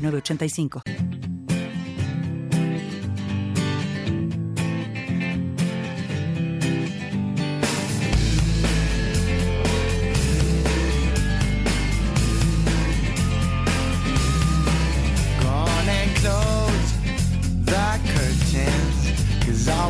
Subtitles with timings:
[0.00, 1.20] 985.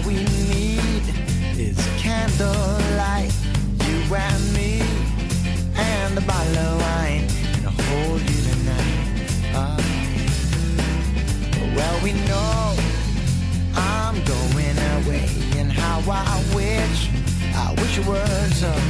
[0.00, 1.02] all we need
[1.58, 2.89] is candlelight,
[11.80, 12.76] well, we know
[13.74, 16.98] I'm going away, and how I wish,
[17.54, 18.84] I wish it was up.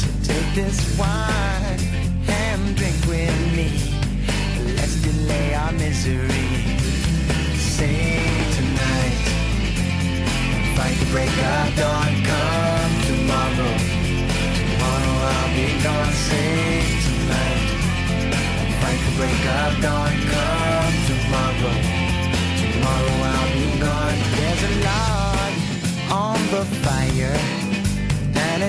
[0.00, 1.80] So take this wine
[2.28, 3.70] and drink with me.
[4.76, 6.48] Let's delay our misery.
[7.74, 9.18] Sing tonight,
[10.76, 12.12] fight the break of dawn.
[12.30, 14.01] Come tomorrow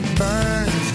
[0.03, 0.87] it burns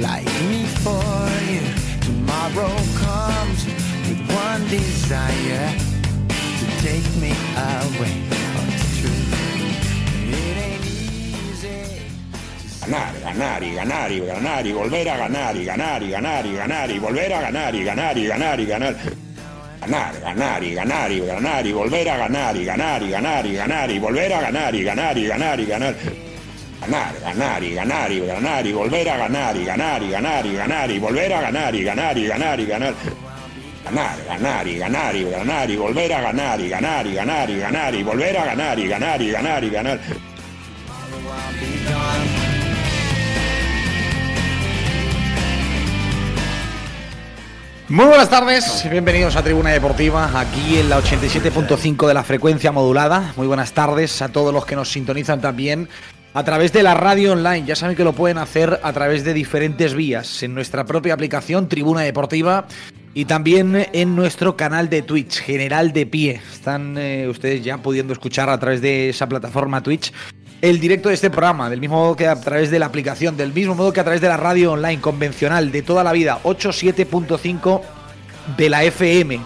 [0.00, 1.02] like me for
[1.50, 1.62] you.
[2.00, 3.66] Tomorrow comes
[4.06, 5.68] with one desire
[6.28, 8.14] to take me away.
[8.44, 9.02] Oh,
[12.80, 16.52] ganar, ganar y ganar y ganar y volver a ganar y ganar y ganar y
[16.52, 18.96] ganar y volver a ganar y ganar y ganar y ganar.
[19.80, 23.54] Ganar, ganar y ganar y ganar y volver a ganar y ganar y ganar y
[23.54, 26.31] ganar y volver a ganar y ganar y ganar y ganar.
[26.82, 30.52] Ganar, ganar y ganar y ganar y volver a ganar y ganar y ganar y
[30.52, 32.94] ganar y volver a ganar y ganar y ganar y ganar.
[33.84, 37.58] Ganar, ganar y ganar y ganar y volver a ganar y ganar y ganar y
[37.60, 40.00] ganar y volver a ganar y ganar y ganar y ganar.
[47.88, 53.34] Muy buenas tardes, bienvenidos a Tribuna Deportiva, aquí en la 87.5 de la frecuencia modulada.
[53.36, 55.88] Muy buenas tardes a todos los que nos sintonizan también
[56.34, 57.66] a través de la radio online.
[57.66, 61.68] Ya saben que lo pueden hacer a través de diferentes vías, en nuestra propia aplicación
[61.68, 62.66] Tribuna Deportiva
[63.14, 66.40] y también en nuestro canal de Twitch, General de Pie.
[66.52, 70.12] Están eh, ustedes ya pudiendo escuchar a través de esa plataforma Twitch
[70.62, 73.52] el directo de este programa, del mismo modo que a través de la aplicación, del
[73.52, 77.82] mismo modo que a través de la radio online convencional de toda la vida, 87.5
[78.56, 79.40] de la FM.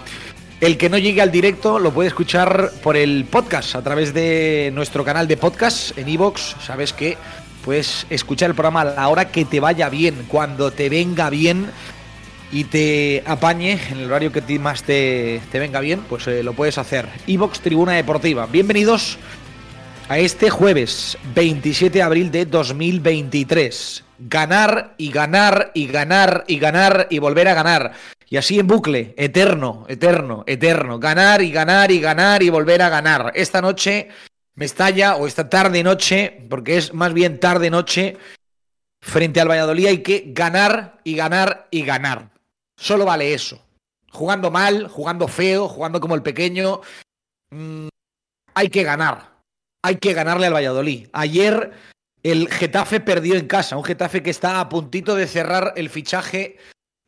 [0.58, 4.70] El que no llegue al directo lo puede escuchar por el podcast, a través de
[4.72, 6.54] nuestro canal de podcast en iVoox.
[6.64, 7.18] Sabes que
[7.62, 11.66] puedes escuchar el programa a la hora que te vaya bien, cuando te venga bien
[12.50, 16.54] y te apañe en el horario que más te, te venga bien, pues eh, lo
[16.54, 17.06] puedes hacer.
[17.26, 18.46] iVoox Tribuna Deportiva.
[18.46, 19.18] Bienvenidos
[20.08, 24.04] a este jueves 27 de abril de 2023.
[24.20, 27.92] Ganar y ganar y ganar y ganar y volver a ganar.
[28.28, 30.98] Y así en bucle, eterno, eterno, eterno.
[30.98, 33.32] Ganar y ganar y ganar y volver a ganar.
[33.34, 34.08] Esta noche
[34.54, 38.16] me estalla, o esta tarde noche, porque es más bien tarde noche,
[39.00, 42.30] frente al Valladolid hay que ganar y ganar y ganar.
[42.76, 43.62] Solo vale eso.
[44.10, 46.80] Jugando mal, jugando feo, jugando como el pequeño.
[47.50, 47.88] mm,
[48.54, 49.36] hay que ganar
[49.86, 51.08] hay que ganarle al Valladolid.
[51.12, 51.70] Ayer
[52.24, 56.56] el Getafe perdió en casa, un Getafe que está a puntito de cerrar el fichaje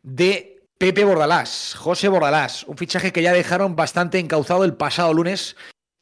[0.05, 5.57] de Pepe Bordalás, José Bordalás, un fichaje que ya dejaron bastante encauzado el pasado lunes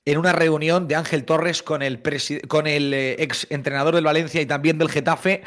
[0.05, 4.77] en una reunión de Ángel Torres con el, eh, ex entrenador del Valencia y también
[4.77, 5.43] del Getafe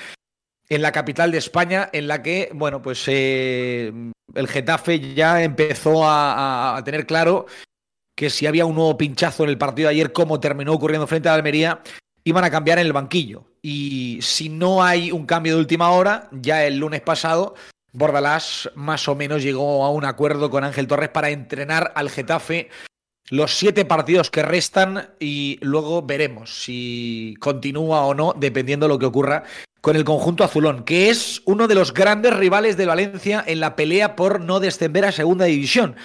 [0.67, 3.91] en la capital de España, en la que, bueno, pues eh,
[4.33, 6.33] el Getafe ya empezó a,
[6.73, 7.45] a- a tener claro
[8.15, 11.29] que si había un nuevo pinchazo en el partido de ayer, como terminó ocurriendo frente
[11.29, 11.81] a la Almería,
[12.23, 13.45] iban a cambiar en el banquillo.
[13.61, 17.55] Y si no hay un cambio de última hora, ya el lunes pasado,
[17.91, 22.69] Bordalás más o menos llegó a un acuerdo con Ángel Torres para entrenar al Getafe
[23.29, 28.99] los siete partidos que restan y luego veremos si continúa o no, dependiendo de lo
[28.99, 29.43] que ocurra
[29.81, 33.75] con el conjunto azulón, que es uno de los grandes rivales de Valencia en la
[33.75, 35.95] pelea por no descender a segunda división.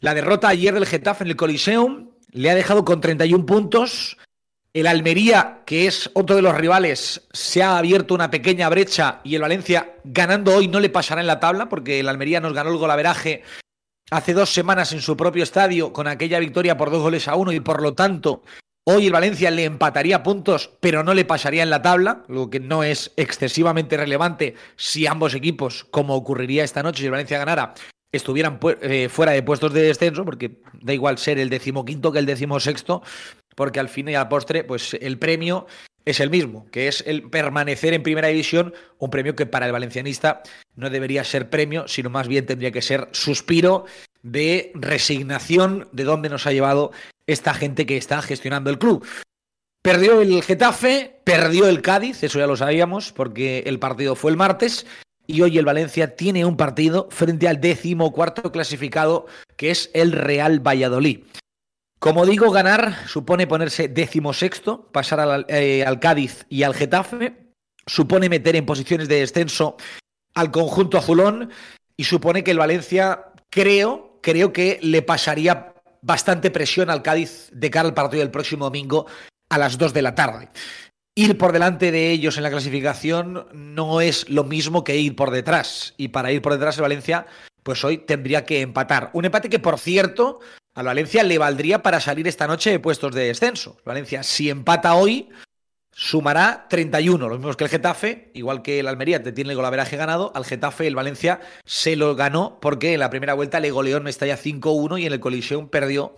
[0.00, 4.16] La derrota ayer del Getafe en el Coliseum le ha dejado con 31 puntos.
[4.74, 9.34] El Almería, que es otro de los rivales, se ha abierto una pequeña brecha y
[9.34, 12.70] el Valencia, ganando hoy, no le pasará en la tabla porque el Almería nos ganó
[12.70, 13.42] el golaveraje
[14.10, 17.52] hace dos semanas en su propio estadio con aquella victoria por dos goles a uno
[17.52, 18.42] y por lo tanto
[18.84, 22.60] hoy el Valencia le empataría puntos pero no le pasaría en la tabla, lo que
[22.60, 27.74] no es excesivamente relevante si ambos equipos, como ocurriría esta noche si el Valencia ganara,
[28.12, 32.26] estuvieran eh, fuera de puestos de descenso, porque da igual ser el decimoquinto que el
[32.26, 33.02] decimosexto,
[33.54, 35.66] porque al fin y al postre, pues el premio
[36.04, 39.72] es el mismo, que es el permanecer en primera división, un premio que para el
[39.72, 40.42] valencianista
[40.74, 43.84] no debería ser premio, sino más bien tendría que ser suspiro
[44.22, 46.92] de resignación de dónde nos ha llevado
[47.26, 49.06] esta gente que está gestionando el club.
[49.82, 54.36] Perdió el Getafe, perdió el Cádiz, eso ya lo sabíamos, porque el partido fue el
[54.36, 54.86] martes,
[55.28, 59.26] y hoy el Valencia tiene un partido frente al décimo cuarto clasificado,
[59.56, 61.20] que es el Real Valladolid.
[61.98, 67.52] Como digo, ganar supone ponerse décimo sexto, pasar al, eh, al Cádiz y al Getafe,
[67.86, 69.76] supone meter en posiciones de descenso
[70.34, 71.50] al conjunto azulón
[71.96, 77.70] y supone que el Valencia, creo, creo que le pasaría bastante presión al Cádiz de
[77.70, 79.06] cara al partido del próximo domingo
[79.50, 80.48] a las 2 de la tarde
[81.18, 85.32] ir por delante de ellos en la clasificación no es lo mismo que ir por
[85.32, 85.94] detrás.
[85.96, 87.26] Y para ir por detrás el Valencia,
[87.64, 89.10] pues hoy tendría que empatar.
[89.14, 90.38] Un empate que, por cierto,
[90.76, 93.78] al Valencia le valdría para salir esta noche de puestos de descenso.
[93.84, 95.28] Valencia, si empata hoy,
[95.90, 99.96] sumará 31, lo mismo que el Getafe, igual que el Almería te tiene el golaveraje
[99.96, 103.96] ganado, al Getafe el Valencia se lo ganó porque en la primera vuelta le goleó
[103.96, 106.14] en Mestalla 5-1 y en el Coliseum perdió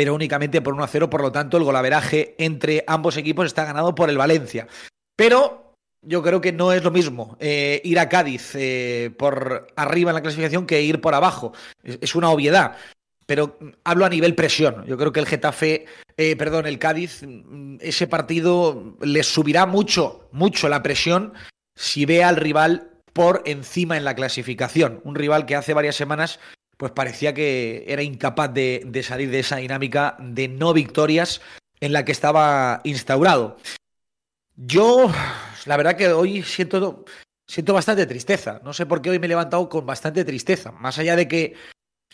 [0.00, 3.66] pero únicamente por 1 a 0, por lo tanto el golaveraje entre ambos equipos está
[3.66, 4.66] ganado por el Valencia.
[5.14, 10.10] Pero yo creo que no es lo mismo eh, ir a Cádiz eh, por arriba
[10.10, 11.52] en la clasificación que ir por abajo.
[11.82, 12.78] Es, una obviedad.
[13.26, 14.86] Pero hablo a nivel presión.
[14.86, 15.84] Yo creo que el Getafe,
[16.16, 21.34] eh, perdón, el Cádiz, mm, ese partido les subirá mucho, mucho la presión
[21.76, 25.02] si ve al rival por encima en la clasificación.
[25.04, 26.40] Un rival que hace varias semanas
[26.80, 31.42] pues parecía que era incapaz de, salir de esa dinámica de no victorias
[31.78, 33.58] en la que estaba instaurado.
[34.56, 35.12] Yo,
[35.66, 37.04] la verdad que hoy siento,
[37.46, 38.62] siento bastante tristeza.
[38.64, 40.72] No sé por qué hoy me he levantado con bastante tristeza.
[40.72, 41.54] Más allá de que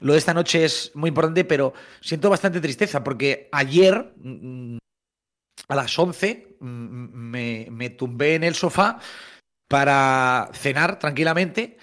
[0.00, 4.78] lo de esta noche es muy importante, pero siento bastante tristeza porque ayer mm,
[5.68, 8.98] a las 11 mm, me, me tumbé en el sofá
[9.68, 11.78] para cenar tranquilamente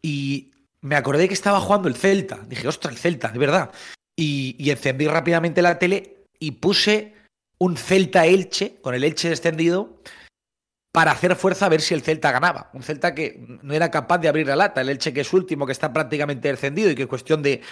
[0.00, 0.51] y
[0.82, 2.40] me acordé que estaba jugando el Celta.
[2.46, 3.70] Dije, ostras, el Celta, de verdad.
[4.16, 7.14] Y, encendí rápidamente la tele y puse
[7.58, 10.02] un Celta Elche, con el Elche descendido,
[10.92, 12.70] para hacer fuerza a ver si el Celta ganaba.
[12.74, 14.80] Un Celta que no era capaz de abrir la lata.
[14.80, 17.62] El Elche que es último, que está prácticamente descendido y que es cuestión de,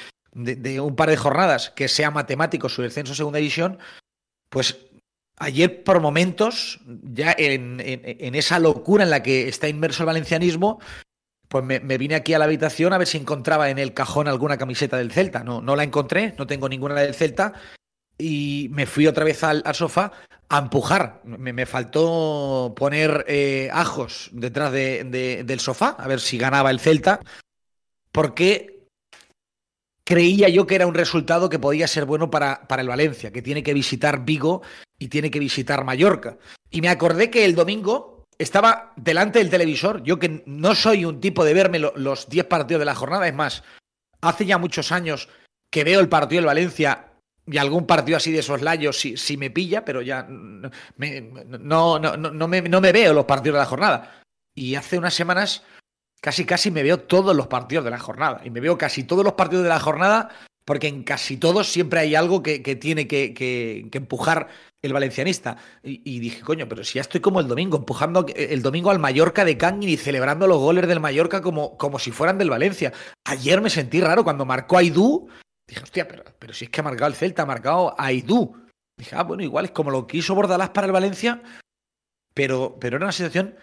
[0.81, 3.79] un par de jornadas que sea matemático su descenso a segunda división,
[4.49, 4.87] pues
[5.37, 7.81] ayer por momentos, ya en,
[8.37, 10.79] esa locura en la que está inmerso el valencianismo,
[11.51, 14.57] pues me, vine aquí a la habitación a ver si encontraba en el cajón alguna
[14.57, 15.43] camiseta del Celta.
[15.43, 17.55] No, no la encontré, no tengo ninguna del Celta.
[18.17, 20.13] Y me fui otra vez al, sofá
[20.49, 21.21] a empujar.
[21.25, 27.19] Me, faltó poner eh, ajos detrás de, del sofá, a ver si ganaba el Celta.
[28.13, 28.87] Porque
[30.05, 33.43] creía yo que era un resultado que podía ser bueno para, para el Valencia, que
[33.43, 34.63] tiene que visitar Vigo
[35.01, 36.39] y tiene que visitar Mallorca.
[36.71, 40.03] Y me acordé que el domingo estaba delante del televisor.
[40.03, 43.35] Yo que no soy un tipo de verme los 10 partidos de la jornada, es
[43.35, 43.63] más,
[44.23, 45.29] hace ya muchos años
[45.71, 47.13] que veo el partido del Valencia
[47.47, 50.71] y algún partido así de soslayos si, si me pilla, pero ya no,
[51.99, 54.23] no, no, me, no me veo los partidos de la jornada.
[54.55, 55.63] Y hace unas semanas
[56.21, 58.41] casi casi me veo todos los partidos de la jornada.
[58.45, 60.31] Y me veo casi todos los partidos de la jornada
[60.65, 64.49] porque en casi todos siempre hay algo que, tiene que, que, empujar
[64.83, 65.57] el valencianista.
[65.83, 69.45] Y, dije, coño, pero si ya estoy como el domingo, empujando el domingo al Mallorca
[69.45, 72.93] de Canguin y celebrando los goles del Mallorca como, como si fueran del Valencia.
[73.25, 75.29] Ayer me sentí raro cuando marcó Aidú.
[75.67, 78.57] Dije, hostia, pero, pero si es que ha marcado el Celta, ha marcado Aidú.
[78.97, 81.43] Dije, ah, bueno, igual es como lo quiso Bordalás para el Valencia,
[82.35, 83.57] pero, pero era una situación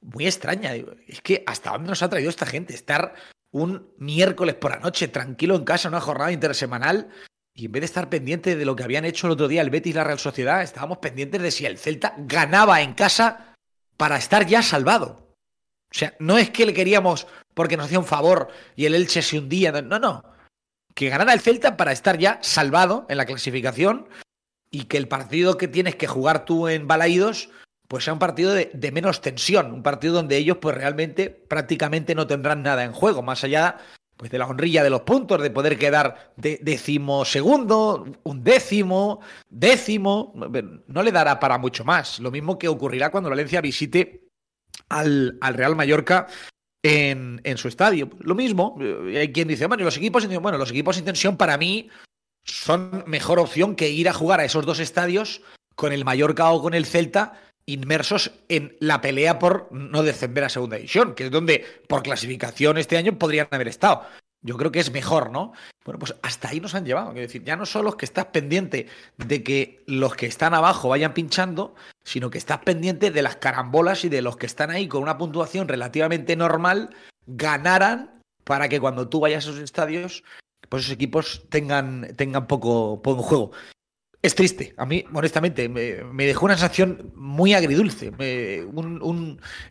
[0.00, 0.74] muy extraña.
[1.06, 3.14] Es que hasta dónde nos ha traído esta gente estar
[3.52, 7.10] un miércoles por la noche tranquilo en casa, una jornada intersemanal,
[7.54, 9.70] y en vez de estar pendiente de lo que habían hecho el otro día el
[9.70, 13.54] Betis y la Real Sociedad, estábamos pendientes de si el Celta ganaba en casa
[13.96, 15.34] para estar ya salvado.
[15.90, 19.20] O sea, no es que le queríamos porque nos hacía un favor y el Elche
[19.20, 19.72] se hundía.
[19.82, 20.24] No, no.
[20.94, 24.08] Que ganara el Celta para estar ya salvado en la clasificación
[24.70, 27.50] y que el partido que tienes que jugar tú en Balaídos
[27.92, 32.26] pues sea un partido de, menos tensión, un partido donde ellos pues realmente prácticamente no
[32.26, 33.76] tendrán nada en juego, más allá
[34.22, 39.18] pues de la honrilla de los puntos, de poder quedar de, décimo segundo, un décimo,
[39.50, 40.32] décimo,
[40.86, 42.20] no le dará para mucho más.
[42.20, 44.28] Lo mismo que ocurrirá cuando Valencia visite
[44.88, 46.28] al, al Real Mallorca
[46.84, 48.10] en, en su estadio.
[48.20, 51.58] Lo mismo, eh, hay quien dice, bueno, los equipos, bueno, los equipos sin tensión para
[51.58, 51.88] mí
[52.44, 55.42] son mejor opción que ir a jugar a esos dos estadios
[55.74, 60.48] con el Mallorca o con el Celta inmersos en la pelea por no descender a
[60.48, 64.02] segunda división, que es donde por clasificación este año podrían haber estado.
[64.44, 65.52] Yo creo que es mejor, ¿no?
[65.84, 67.10] Bueno, pues hasta ahí nos han llevado.
[67.10, 71.14] Es decir, ya no solo que estás pendiente de que los que están abajo vayan
[71.14, 75.02] pinchando, sino que estás pendiente de las carambolas y de los que están ahí con
[75.02, 76.90] una puntuación relativamente normal
[77.26, 80.24] ganaran para que cuando tú vayas a esos estadios,
[80.68, 83.52] pues esos equipos tengan, tengan poco, poco juego.
[84.22, 88.12] Es triste, a mí, honestamente, me, dejó una sensación muy agridulce.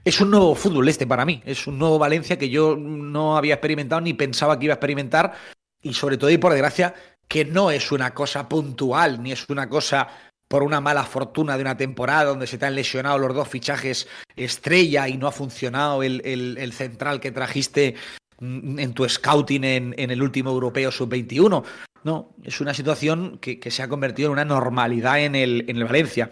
[0.03, 3.53] es un nuevo fútbol este para mí, es un nuevo Valencia que yo no había
[3.53, 5.34] experimentado ni pensaba que iba a experimentar.
[5.81, 6.93] Y sobre todo y por desgracia
[7.29, 10.10] que no es una cosa puntual, ni es una cosa
[10.50, 14.10] por una mala fortuna de una temporada donde se te han lesionado los dos fichajes
[14.36, 17.96] estrella y no ha funcionado el, el central que trajiste
[18.41, 21.63] en tu scouting en, el último europeo sub-21.
[22.03, 25.86] No, es una situación que, se ha convertido en una normalidad en el, en el
[25.86, 26.31] Valencia.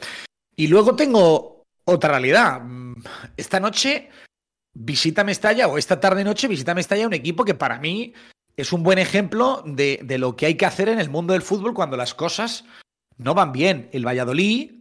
[0.55, 2.61] Y luego tengo otra realidad.
[3.37, 4.09] Esta noche
[4.73, 8.13] visita Mestalla, o esta tarde-noche visita Mestalla un equipo que para mí
[8.57, 11.43] es un buen ejemplo de, de, lo que hay que hacer en el mundo del
[11.43, 12.65] fútbol cuando las cosas
[13.17, 13.89] no van bien.
[13.93, 14.71] El Valladolid,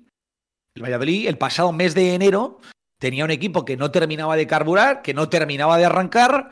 [0.74, 2.60] el Valladolid, el pasado mes de enero,
[2.98, 6.50] tenía un equipo que no terminaba de carburar, que no terminaba de arrancar,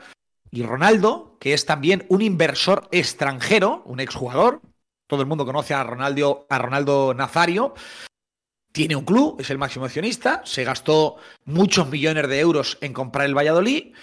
[0.51, 4.61] y Ronaldo, que es también un inversor extranjero, un exjugador,
[5.07, 7.73] todo el mundo conoce a Ronaldo, a Ronaldo Nazario,
[8.71, 13.25] tiene un club, es el máximo accionista, se gastó muchos millones de euros en comprar
[13.25, 13.95] el Valladolid.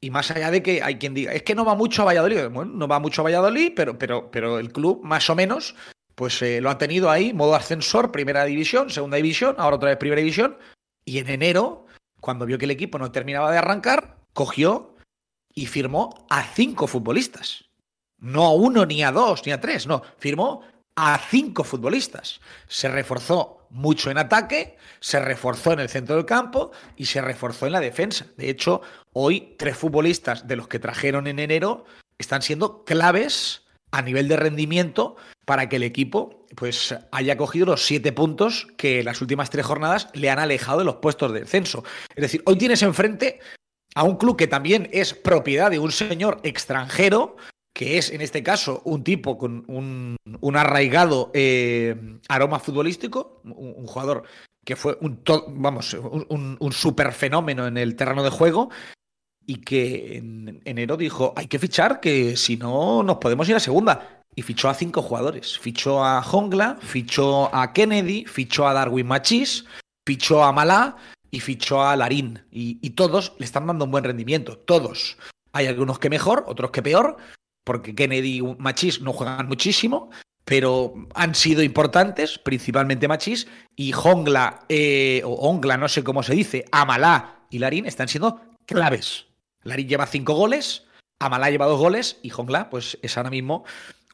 [0.00, 2.48] Y más allá de que hay quien diga, es que no va mucho a Valladolid.
[2.48, 5.76] Bueno, no va mucho a Valladolid, pero, pero, pero el club, más o menos,
[6.14, 9.98] pues eh, lo ha tenido ahí, modo ascensor, primera división, segunda división, ahora otra vez
[9.98, 10.56] primera división.
[11.04, 11.86] Y en enero,
[12.20, 14.91] cuando vio que el equipo no terminaba de arrancar, cogió
[15.54, 17.64] y firmó a cinco futbolistas.
[18.18, 20.62] No a uno, ni a dos, ni a tres, no, firmó
[20.94, 22.40] a cinco futbolistas.
[22.68, 27.66] Se reforzó mucho en ataque, se reforzó en el centro del campo y se reforzó
[27.66, 28.26] en la defensa.
[28.36, 28.82] De hecho,
[29.12, 31.84] hoy tres futbolistas de los que trajeron en enero
[32.18, 37.84] están siendo claves a nivel de rendimiento para que el equipo pues haya cogido los
[37.84, 41.82] siete puntos que las últimas tres jornadas le han alejado de los puestos de descenso.
[42.14, 43.40] Es decir, hoy tienes enfrente
[43.94, 47.36] a un club que también es propiedad de un señor extranjero,
[47.74, 50.16] que es en este caso un tipo con un,
[50.56, 51.96] arraigado eh,
[52.28, 54.24] aroma futbolístico, un, jugador
[54.64, 58.70] que fue un, vamos, un, un super fenómeno en el terreno de juego
[59.46, 63.60] y que en enero dijo, hay que fichar, que si no nos podemos ir a
[63.60, 64.18] segunda.
[64.34, 65.58] Y fichó a cinco jugadores.
[65.58, 69.66] Fichó a Jongla, fichó a Kennedy, fichó a Darwin Machis,
[70.06, 70.96] fichó a Malá
[71.32, 72.44] y fichó a Larín.
[72.52, 74.58] Y, todos le están dando un buen rendimiento.
[74.58, 75.16] Todos.
[75.52, 77.16] Hay algunos que mejor, otros que peor,
[77.64, 80.10] porque Kennedy y Machís no juegan muchísimo,
[80.44, 86.34] pero han sido importantes, principalmente Machís, y Hongla, eh, o Ongla, no sé cómo se
[86.34, 89.26] dice, Amalá y Larín están siendo claves.
[89.62, 90.84] Larín lleva cinco goles,
[91.22, 93.64] Amalá lleva dos goles, y Hongla, pues es ahora mismo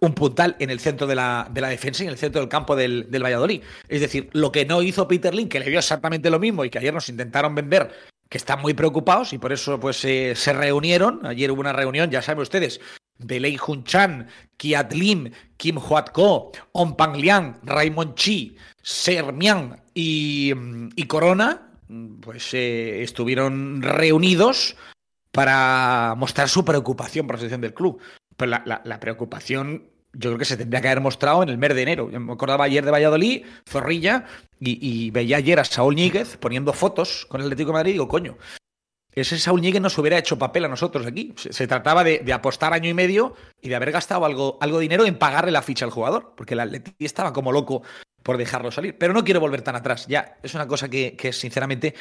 [0.00, 2.48] un puntal en el centro de la, de la, defensa y en el centro del
[2.48, 3.62] campo del, Valladolid.
[3.88, 6.70] Es decir, lo que no hizo Peter Lin, que le dio exactamente lo mismo y
[6.70, 7.90] que ayer nos intentaron vender,
[8.28, 11.26] que están muy preocupados y por eso pues se reunieron.
[11.26, 12.80] Ayer hubo una reunión, ya saben ustedes,
[13.18, 19.32] de Lei Hun Chan, Kiat Lim, Kim Huat Ko, On Pang Liang, Raymond Chi, Ser
[19.32, 20.52] Miang y,
[20.94, 21.72] y Corona,
[22.20, 24.76] pues eh, estuvieron reunidos
[25.32, 28.00] para mostrar su preocupación por la situación del club.
[28.36, 31.82] Pero la, preocupación yo creo que se tendría que haber mostrado en el mes de
[31.82, 32.10] enero.
[32.10, 34.24] Yo me acordaba ayer de Valladolid, Zorrilla,
[34.60, 38.08] y, veía ayer a Saúl Ñíguez poniendo fotos con el Atlético de Madrid y digo,
[38.08, 38.38] coño,
[39.12, 41.34] ese Saúl Ñíguez nos hubiera hecho papel a nosotros aquí.
[41.36, 45.06] Se, trataba de, apostar año y medio y de haber gastado algo, algo de dinero
[45.06, 47.82] en pagarle la ficha al jugador, porque el Atlético estaba como loco
[48.22, 48.96] por dejarlo salir.
[48.96, 51.94] Pero no quiero volver tan atrás, ya es una cosa que, que sinceramente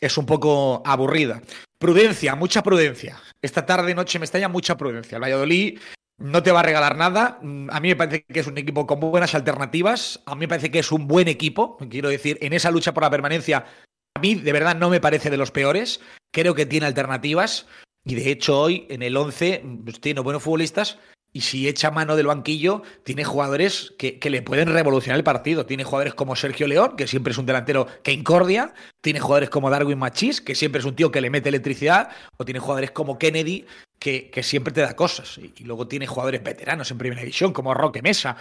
[0.00, 1.42] es un poco aburrida.
[1.78, 3.20] Prudencia, mucha prudencia.
[3.42, 5.16] Esta tarde, noche me estalla mucha prudencia.
[5.16, 5.78] El Valladolid
[6.18, 7.38] no te va a regalar nada.
[7.70, 10.22] A mí me parece que es un equipo con buenas alternativas.
[10.26, 11.76] A mí me parece que es un buen equipo.
[11.90, 13.66] Quiero decir, en esa lucha por la permanencia,
[14.14, 16.00] a mí de verdad no me parece de los peores.
[16.32, 17.66] Creo que tiene alternativas.
[18.04, 20.98] Y de hecho, hoy en el 11 pues, tiene buenos futbolistas
[21.36, 25.66] y si echa mano del banquillo, tiene jugadores que, le pueden revolucionar el partido.
[25.66, 28.72] Tiene jugadores como Sergio León, que siempre es un delantero que incordia.
[29.00, 32.08] Tiene jugadores como Darwin Machís, que siempre es un tío que le mete electricidad.
[32.36, 33.66] O tiene jugadores como Kennedy,
[33.98, 35.36] que, que siempre te da cosas.
[35.38, 38.36] Y, luego tiene jugadores veteranos en primera división, como Roque Mesa.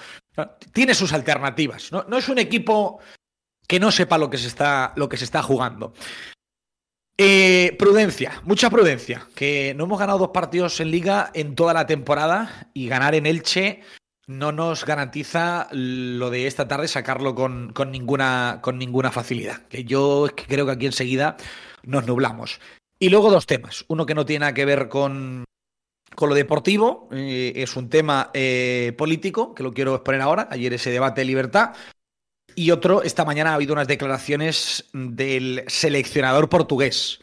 [0.72, 1.92] Tiene sus alternativas.
[1.92, 3.00] No, no es un equipo
[3.68, 5.96] que no sepa lo que se está, lo que se está jugando.
[7.18, 9.28] Eh, prudencia, mucha prudencia.
[9.36, 13.26] Que no hemos ganado dos partidos en liga en toda la temporada y ganar en
[13.26, 13.82] Elche
[14.26, 19.68] no nos garantiza lo de esta tarde sacarlo con, ninguna, con ninguna facilidad.
[19.68, 21.38] Que yo creo que aquí enseguida
[21.84, 22.60] nos nublamos.
[23.00, 23.86] Y luego dos temas.
[23.90, 25.44] Uno que no tiene nada que ver con,
[26.16, 30.48] con lo deportivo, eh, es un tema eh, político, que lo quiero exponer ahora.
[30.50, 31.74] Ayer ese debate de libertad.
[32.56, 37.20] Y otro, esta mañana ha habido unas declaraciones del seleccionador portugués.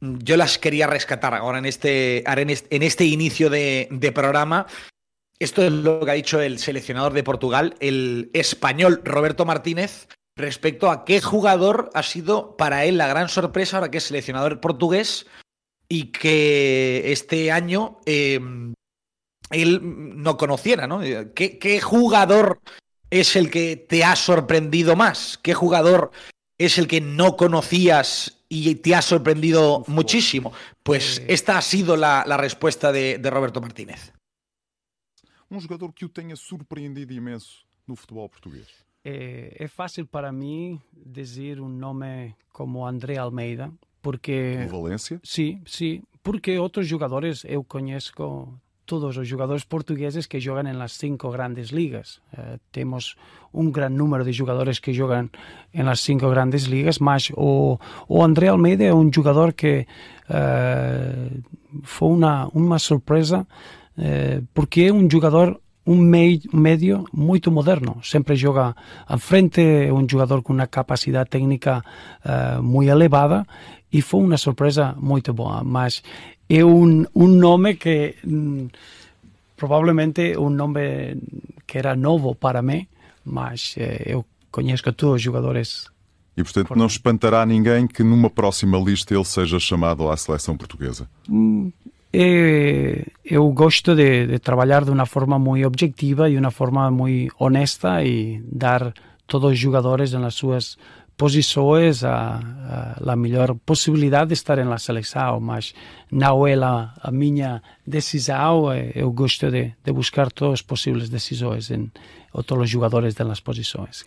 [0.00, 4.66] Yo las quería rescatar ahora en este, en este inicio de, programa.
[5.38, 10.90] Esto es lo que ha dicho el seleccionador de Portugal, el español Roberto Martínez, respecto
[10.90, 15.26] a qué jugador ha sido para él la gran sorpresa ahora que es seleccionador portugués
[15.88, 18.40] y que este año eh,
[19.50, 21.00] él no conociera, ¿no?
[21.34, 22.60] ¿Qué, ¿Qué, jugador
[23.10, 25.38] es el que te ha sorprendido más?
[25.42, 26.10] ¿Qué jugador
[26.58, 30.52] es el que no conocías y te ha sorprendido muchísimo?
[30.82, 34.12] Pues esta ha sido la, la respuesta de, de, Roberto Martínez.
[35.50, 38.68] Um jogador que o tenha surpreendido imenso no futebol português.
[39.04, 44.58] É, é fácil para mim dizer um nome como André Almeida, porque.
[44.60, 45.20] No Valência?
[45.24, 46.02] Sim, sim.
[46.22, 48.12] Porque outros jogadores eu conheço
[48.90, 52.20] todos os jogadores portugueses que jogam nas cinco grandes ligas.
[52.36, 53.14] Uh, temos
[53.54, 55.30] um grande número de jogadores que jogam
[55.72, 57.78] nas cinco grandes ligas, mas o,
[58.08, 59.86] o André Almeida é um jogador que
[60.28, 61.42] uh,
[61.84, 63.46] foi uma, uma surpresa
[63.96, 68.00] uh, porque é um jogador um meio, médio muito moderno.
[68.02, 68.74] Sempre joga
[69.06, 71.82] à frente, é um jogador com uma capacidade técnica
[72.24, 73.46] uh, muito elevada
[73.92, 75.62] e foi uma surpresa muito boa.
[75.64, 76.02] Mas
[76.50, 78.68] é um, um nome que um,
[79.56, 81.16] provavelmente um nome
[81.66, 82.86] que era novo para mim,
[83.24, 85.86] mas uh, eu conheço todos os jogadores.
[86.36, 91.08] E portanto não espantará ninguém que numa próxima lista ele seja chamado à seleção portuguesa?
[91.28, 91.70] Hum,
[92.12, 97.32] Eh, eu gosto de, de, trabalhar de uma forma muito objetiva e uma forma muito
[97.38, 98.92] honesta e dar
[99.28, 100.76] todos os jogadores nas suas
[101.24, 102.40] posições a,
[102.74, 105.74] a, a melhor possibilidade de estar na seleção, mas
[106.10, 108.72] não é a, a minha decisão.
[108.94, 111.92] Eu gosto de, de buscar todas as possíveis decisões em
[112.46, 114.02] todos os jogadores das posições.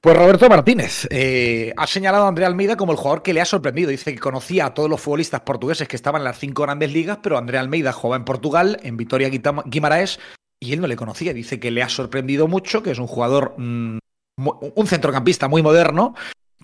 [0.00, 3.44] Pues Roberto Martínez eh, ha señalado a André Almeida como el jugador que le ha
[3.44, 3.88] sorprendido.
[3.90, 7.20] Dice que conocía a todos los futbolistas portugueses que estaban en las cinco grandes ligas,
[7.22, 10.18] pero André Almeida jugaba en Portugal, en Vitoria Guimaraes,
[10.58, 11.32] y él no le conocía.
[11.32, 13.98] Dice que le ha sorprendido mucho, que es un jugador, mmm,
[14.36, 16.14] un centrocampista muy moderno,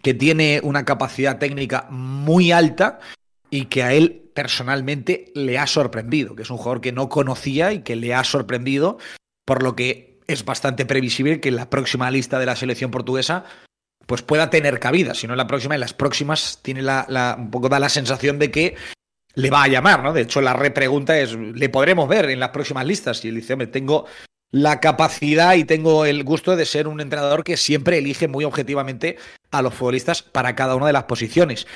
[0.02, 3.00] que tiene una capacidad técnica muy alta
[3.50, 7.72] y que a él personalmente le ha sorprendido, que es un jugador que no conocía
[7.72, 8.98] y que le ha sorprendido,
[9.44, 13.44] por lo que es bastante previsible que en la próxima lista de la selección portuguesa
[14.06, 15.14] pues pueda tener cabida.
[15.14, 18.38] Si no en la próxima, en las próximas tiene la, un poco da la sensación
[18.38, 18.76] de que
[19.34, 20.14] le va a llamar, ¿no?
[20.14, 23.22] De hecho, la repregunta es, ¿le podremos ver en las próximas listas?
[23.24, 24.06] Y él dice, me tengo
[24.50, 29.16] la capacidad y tengo el gusto de ser un entrenador que siempre elige muy objetivamente
[29.50, 31.66] a los futbolistas para cada una de las posiciones.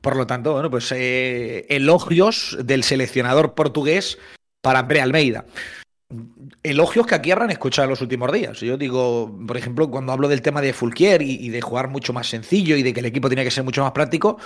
[0.00, 4.18] Por lo tanto, bueno, pues eh, elogios del seleccionador portugués
[4.60, 5.44] para André Almeida
[6.62, 8.60] elogios que aquí habrán escuchado en los últimos días.
[8.60, 12.12] Yo digo, por ejemplo, cuando hablo del tema de Fulquier y, y, de jugar mucho
[12.12, 14.38] más sencillo y de que el equipo tiene que ser mucho más práctico,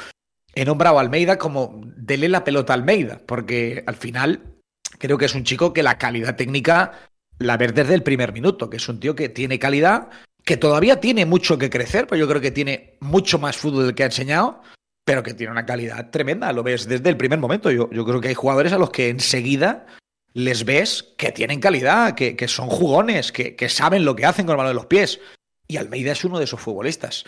[0.54, 4.42] he nombrado a Almeida como dele la pelota a Almeida, porque al final
[4.98, 6.92] creo que es un chico que la calidad técnica
[7.38, 10.08] la ver desde el primer minuto, que es un tío que tiene calidad,
[10.44, 13.94] que todavía tiene mucho que crecer, pero yo creo que tiene mucho más fútbol del
[13.94, 14.62] que ha enseñado,
[15.04, 17.70] pero que tiene una calidad tremenda, lo ves desde el primer momento.
[17.70, 19.86] Yo, yo creo que hay jugadores a los que enseguida
[20.34, 24.44] les ves que tienen calidad, que, que son jugones, que, que, saben lo que hacen
[24.44, 25.18] con el balón de los pies.
[25.66, 27.24] Y Almeida es uno de esos futbolistas.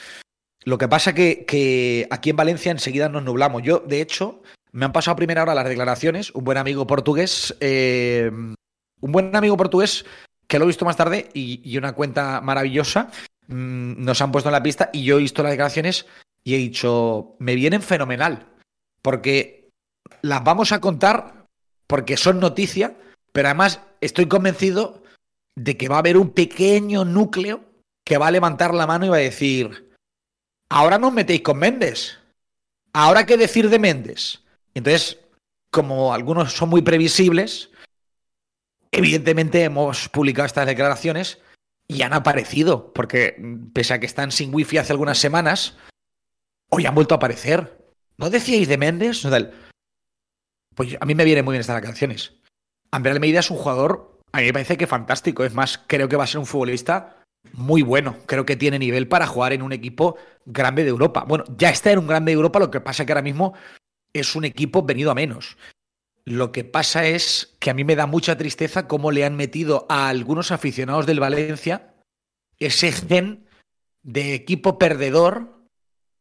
[0.65, 3.63] Lo que pasa que, que aquí en Valencia enseguida nos nublamos.
[3.63, 4.43] Yo, de hecho,
[4.73, 6.35] me han pasado a primera hora las declaraciones.
[6.35, 8.31] Un buen amigo portugués, eh,
[9.01, 10.05] un buen amigo portugués
[10.47, 13.11] que lo he visto más tarde y, una cuenta maravillosa.
[13.49, 16.07] Mmm, nos han puesto en la pista y yo he visto las declaraciones
[16.43, 18.47] y he dicho, me vienen fenomenal.
[19.03, 19.71] Porque
[20.23, 21.47] las vamos a contar
[21.87, 22.97] porque son noticia,
[23.33, 25.03] pero además estoy convencido
[25.55, 27.65] de que va a haber un pequeño núcleo
[28.05, 29.93] que va a levantar la mano y va a decir,
[30.69, 32.19] ahora no os metéis con Méndez,
[32.93, 34.41] ahora qué decir de Méndez.
[34.75, 35.19] Entonces,
[35.71, 37.71] como algunos son muy previsibles,
[38.93, 41.39] evidentemente hemos publicado estas declaraciones
[41.87, 43.37] y han aparecido, porque
[43.73, 45.77] pese a que están sin wifi hace algunas semanas,
[46.71, 47.79] hoy han vuelto a aparecer.
[48.17, 49.23] ¿No decíais de Méndez?
[50.75, 52.35] Pues a mí me vienen muy bien estas canciones.
[52.91, 55.45] André Almeida es un jugador, a mí me parece que fantástico.
[55.45, 57.17] Es más, creo que va a ser un futbolista
[57.53, 58.17] muy bueno.
[58.27, 61.25] Creo que tiene nivel para jugar en un equipo grande de Europa.
[61.27, 63.55] Bueno, ya está en un grande de Europa, lo que pasa es que ahora mismo
[64.13, 65.57] es un equipo venido a menos.
[66.29, 69.87] Lo que pasa es que a mí me da mucha tristeza cómo le han metido
[69.89, 71.95] a algunos aficionados del Valencia
[72.59, 73.47] ese gen
[74.03, 75.65] de equipo perdedor,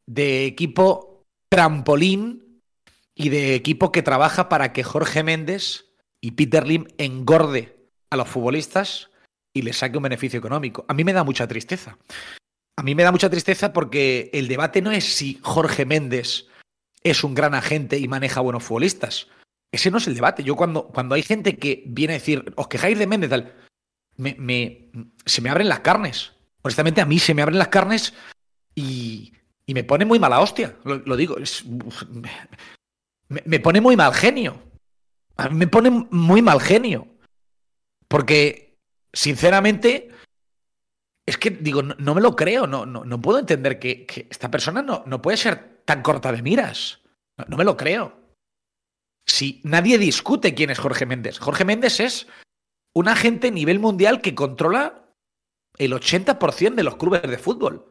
[0.06, 2.62] de equipo trampolín
[3.16, 5.86] y de equipo que trabaja para que Jorge Méndez
[6.22, 9.10] y Peter Lim engorde a los futbolistas
[9.54, 10.86] y les saque un beneficio económico.
[10.88, 11.98] A mí me da mucha tristeza.
[12.78, 16.48] A mí me da mucha tristeza porque el debate no es si Jorge Méndez
[17.04, 19.28] es un gran agente y maneja buenos futbolistas.
[19.72, 20.44] Ese no es el debate.
[20.44, 23.32] Yo cuando, cuando hay gente que viene a decir, os quejáis de Méndez,
[24.18, 24.90] me,
[25.26, 26.34] se me abren las carnes.
[26.62, 28.14] Honestamente, a mí se me abren las carnes
[28.76, 29.34] y,
[29.66, 30.78] y me pone muy mala hostia.
[30.84, 31.38] Lo, digo.
[31.38, 34.62] Es, me, me, pone muy mal genio.
[35.36, 37.08] A mí me pone muy mal genio.
[38.08, 38.80] Porque,
[39.12, 40.10] sinceramente,
[41.26, 42.68] es que digo, no, me lo creo.
[42.68, 46.32] No, no, no puedo entender que, que, esta persona no, no puede ser tan corta
[46.32, 47.02] de miras.
[47.48, 48.27] no me lo creo.
[49.28, 51.38] Si nadie discute quién es Jorge Méndez.
[51.38, 52.28] Jorge Méndez es
[52.94, 55.14] un agente a nivel mundial que controla
[55.78, 57.86] el 80% de los clubes de fútbol.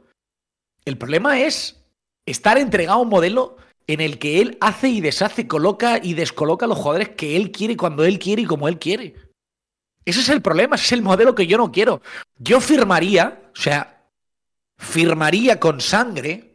[0.84, 1.84] El problema es
[2.24, 6.66] estar entregado a un modelo en el que él hace y deshace, coloca y descoloca
[6.66, 9.14] a los jugadores que él quiere cuando él quiere y como él quiere.
[10.04, 12.00] Ese es el problema, ese es el modelo que yo no quiero.
[12.38, 14.08] Yo firmaría, o sea,
[14.76, 16.45] firmaría con sangre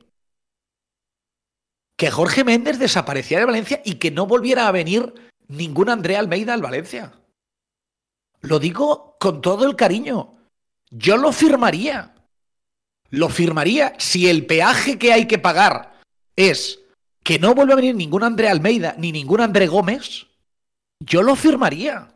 [2.02, 5.14] que Jorge Méndez desapareciera de Valencia y que no volviera a venir
[5.48, 7.14] ningún Andrea Almeida al Valencia.
[8.40, 10.34] Lo digo con todo el cariño.
[10.90, 12.16] Yo lo firmaría.
[13.12, 16.00] Lo firmaría si el peaje que hay que pagar
[16.36, 16.80] es
[17.22, 20.26] que no vuelva a venir ningún Andrea Almeida ni ningún André Gómez.
[21.02, 22.16] Yo lo firmaría.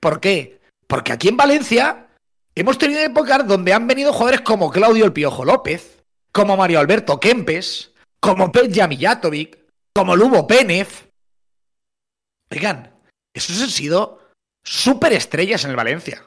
[0.00, 0.62] ¿Por qué?
[0.86, 2.06] Porque aquí en Valencia
[2.54, 7.20] hemos tenido épocas donde han venido jugadores como Claudio El Piojo López, como Mario Alberto
[7.20, 9.58] Kempes, como Peja Mijatovic,
[9.94, 11.08] como Lubo Pénez.
[12.50, 12.92] Oigan,
[13.34, 14.20] esos han sido
[14.62, 16.24] superestrellas en el Valencia.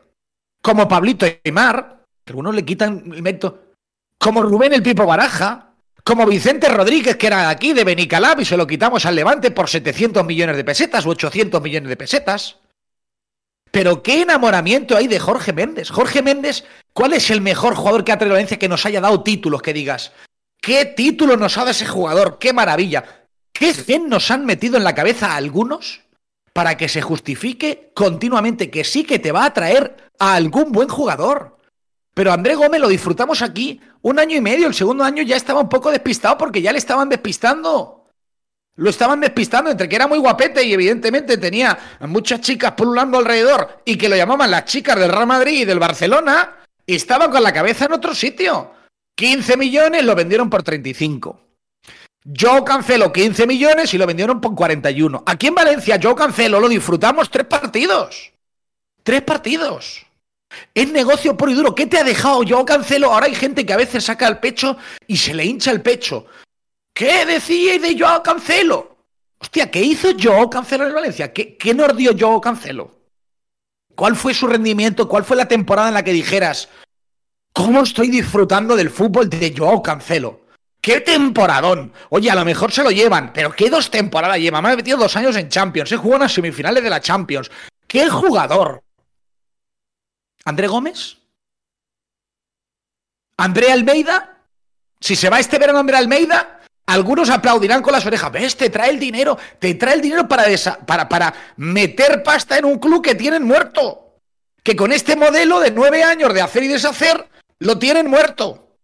[0.62, 3.76] Como Pablito Aymar, que algunos le quitan el mérito.
[4.18, 5.74] Como Rubén el Pipo Baraja.
[6.04, 9.70] Como Vicente Rodríguez, que era aquí de Benicalab y se lo quitamos al Levante por
[9.70, 12.58] 700 millones de pesetas o 800 millones de pesetas.
[13.72, 15.92] Pero qué enamoramiento hay de Jorge Méndez.
[15.92, 19.22] Jorge Méndez, ¿cuál es el mejor jugador que ha traído Valencia que nos haya dado
[19.24, 19.62] títulos?
[19.62, 20.12] Que digas,
[20.62, 22.38] ¿Qué título nos ha dado ese jugador?
[22.38, 23.04] ¡Qué maravilla!
[23.52, 26.02] ¿Qué gen nos han metido en la cabeza a algunos
[26.54, 30.88] para que se justifique continuamente que sí que te va a traer a algún buen
[30.88, 31.58] jugador?
[32.13, 34.67] Pero André Gómez lo disfrutamos aquí un año y medio.
[34.67, 38.06] El segundo año ya estaba un poco despistado porque ya le estaban despistando.
[38.76, 43.82] Lo estaban despistando entre que era muy guapete y evidentemente tenía muchas chicas pululando alrededor
[43.84, 46.58] y que lo llamaban las chicas del Real Madrid y del Barcelona.
[46.86, 48.74] Y estaba con la cabeza en otro sitio.
[49.22, 51.40] 15 millones lo vendieron por 35.
[52.24, 55.22] Yo cancelo 15 millones y lo vendieron por 41.
[55.28, 58.32] Aquí en Valencia, yo cancelo, lo disfrutamos tres partidos.
[59.04, 60.04] Tres partidos.
[60.74, 61.76] Es negocio puro y duro.
[61.76, 62.42] ¿Qué te ha dejado?
[62.42, 63.14] Yo cancelo.
[63.14, 66.26] Ahora hay gente que a veces saca el pecho y se le hincha el pecho.
[66.92, 68.98] ¿Qué decíais de yo cancelo?
[69.38, 71.32] Hostia, ¿qué hizo yo cancelo en Valencia?
[71.32, 72.90] ¿Qué, ¿Qué nos dio yo cancelo?
[73.94, 75.08] ¿Cuál fue su rendimiento?
[75.08, 76.70] ¿Cuál fue la temporada en la que dijeras,
[77.54, 80.42] ¿Cómo estoy disfrutando del fútbol de Joao Cancelo?
[80.80, 81.94] ¡Qué temporadón!
[82.10, 84.62] Oye, a lo mejor se lo llevan, pero ¿qué dos temporadas lleva?
[84.62, 87.52] Me ha metido dos años en Champions, he jugado en las semifinales de la Champions.
[87.88, 88.84] ¡Qué jugador!
[90.46, 91.18] ¿André Gómez?
[93.38, 94.38] ¿André Almeida?
[95.00, 98.32] Si se va este verano André Almeida, algunos aplaudirán con las orejas.
[98.32, 98.56] ¿Ves?
[98.58, 100.46] Te trae el dinero, te trae el dinero para,
[100.86, 104.18] para, para meter pasta en un club que tienen muerto.
[104.64, 107.28] Que con este modelo de nueve años de hacer y deshacer,
[107.62, 108.76] lo tienen muerto.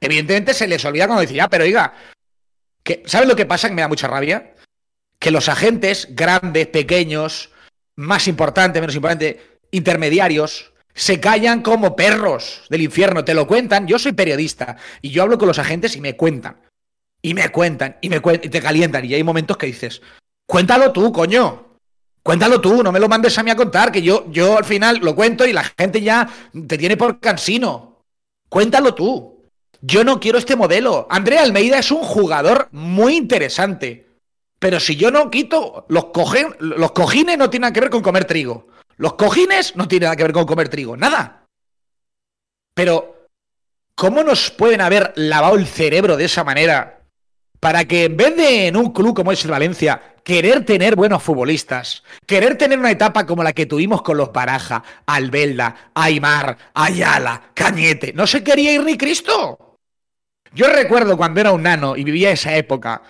[0.00, 1.94] Evidentemente se les olvida cuando decía, pero oiga,
[2.82, 3.68] que, ¿sabes lo que pasa?
[3.68, 4.54] Que me da mucha rabia.
[5.18, 7.50] Que los agentes, grandes, pequeños,
[7.96, 9.36] más importantes, menos importantes,
[9.70, 13.86] intermediarios, se callan como perros del infierno, te lo cuentan.
[13.86, 16.60] Yo soy periodista y yo hablo con los agentes y me cuentan.
[17.20, 19.04] Y me cuentan, y me cuentan, y te calientan.
[19.04, 20.00] Y hay momentos que dices,
[20.46, 21.73] cuéntalo tú, coño.
[22.24, 24.98] Cuéntalo tú, no me lo mandes a mí a contar, que yo, yo al final
[25.02, 26.26] lo cuento y la gente ya
[26.66, 28.02] te tiene por cansino.
[28.48, 29.42] Cuéntalo tú.
[29.82, 31.06] Yo no quiero este modelo.
[31.10, 34.08] Andrea Almeida es un jugador muy interesante.
[34.58, 36.06] Pero si yo no quito los,
[36.58, 38.68] los cojines no tienen que ver con comer trigo.
[38.96, 40.96] Los cojines no tienen nada que ver con comer trigo.
[40.96, 41.46] Nada.
[42.72, 43.28] Pero,
[43.94, 47.03] ¿cómo nos pueden haber lavado el cerebro de esa manera
[47.64, 51.22] para que en vez de en un club como es el Valencia, querer tener buenos
[51.22, 57.40] futbolistas, querer tener una etapa como la que tuvimos con los Baraja, Albelda, Aymar, Ayala,
[57.54, 59.78] Cañete, no se quería ir ni Cristo.
[60.52, 63.00] Yo recuerdo cuando era un nano y vivía esa época,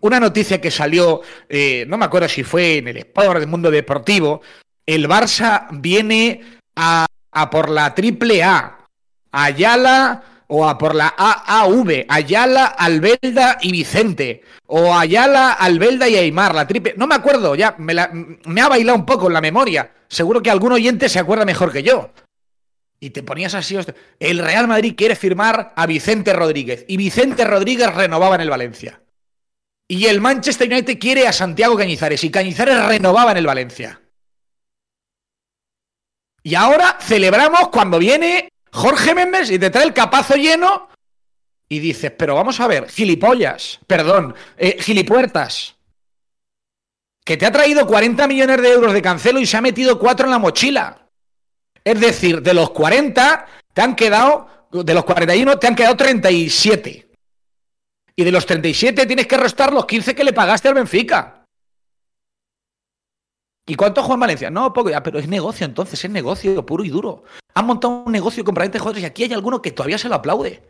[0.00, 3.70] una noticia que salió, eh, no me acuerdo si fue en el Sport del mundo
[3.70, 4.40] deportivo,
[4.86, 6.40] el Barça viene
[6.74, 8.78] a, a por la triple A.
[9.30, 16.56] Ayala, o a por la AAV, Ayala, Albelda y Vicente, o Ayala, Albelda y Aymar,
[16.56, 17.94] la triple, no me acuerdo, ya me,
[18.44, 21.72] me ha bailado un poco en la memoria, seguro que algún oyente se acuerda mejor
[21.72, 22.10] que yo.
[22.98, 23.78] Y te ponías así,
[24.18, 29.00] el Real Madrid quiere firmar a Vicente Rodríguez, y Vicente Rodríguez renovaba en el Valencia.
[29.86, 34.00] Y el Manchester United quiere a Santiago Cañizares, y Cañizares renovaba en el Valencia.
[36.42, 40.88] Y ahora celebramos cuando viene Jorge Méndez y te trae el capazo lleno
[41.68, 45.76] y dices, pero vamos a ver, gilipollas, perdón, eh, gilipuertas,
[47.24, 50.26] que te ha traído 40 millones de euros de cancelo y se ha metido 4
[50.26, 51.06] en la mochila.
[51.84, 57.08] Es decir, de los 40 te han quedado, de los 41 te han quedado 37.
[58.16, 61.39] Y de los 37 tienes que restar los 15 que le pagaste al Benfica.
[63.70, 64.50] ¿Y cuánto Juan Valencia?
[64.50, 67.22] No, poco, ya, pero es negocio entonces, es negocio puro y duro.
[67.54, 70.16] Han montado un negocio con de jugadores y aquí hay alguno que todavía se lo
[70.16, 70.60] aplaude.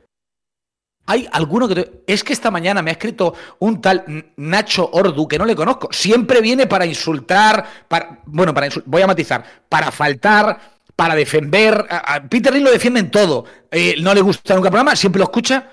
[1.06, 2.02] Hay alguno que...
[2.06, 4.04] Es que esta mañana me ha escrito un tal
[4.36, 5.88] Nacho Ordu, que no le conozco.
[5.90, 8.20] Siempre viene para insultar, para...
[8.26, 10.60] Bueno, para voy a matizar, para faltar,
[10.94, 11.86] para defender.
[11.88, 13.46] A Peter Lee lo defiende en todo.
[13.70, 15.70] Eh, no le gusta nunca el programa, siempre lo escucha.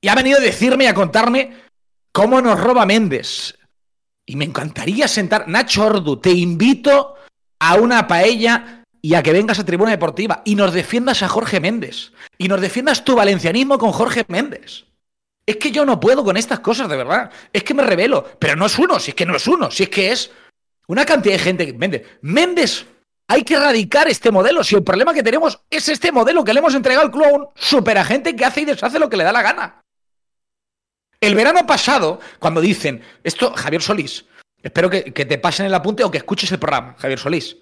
[0.00, 1.52] Y ha venido a decirme y a contarme
[2.12, 3.57] cómo nos roba Méndez.
[4.28, 7.14] Y me encantaría sentar, Nacho Ordu, te invito
[7.58, 11.60] a una paella y a que vengas a Tribuna Deportiva y nos defiendas a Jorge
[11.60, 12.12] Méndez.
[12.36, 14.84] Y nos defiendas tu valencianismo con Jorge Méndez.
[15.46, 17.30] Es que yo no puedo con estas cosas, de verdad.
[17.54, 18.22] Es que me revelo.
[18.38, 20.30] Pero no es uno, si es que no es uno, si es que es
[20.88, 22.06] una cantidad de gente que Méndez.
[22.20, 22.84] Méndez,
[23.28, 24.62] hay que erradicar este modelo.
[24.62, 27.32] Si el problema que tenemos es este modelo que le hemos entregado al club a
[27.32, 29.80] un superagente que hace y deshace lo que le da la gana.
[31.20, 34.24] El verano pasado, cuando dicen, esto, Javier Solís,
[34.62, 37.56] espero que, te pasen el apunte o que escuches el programa, Javier Solís.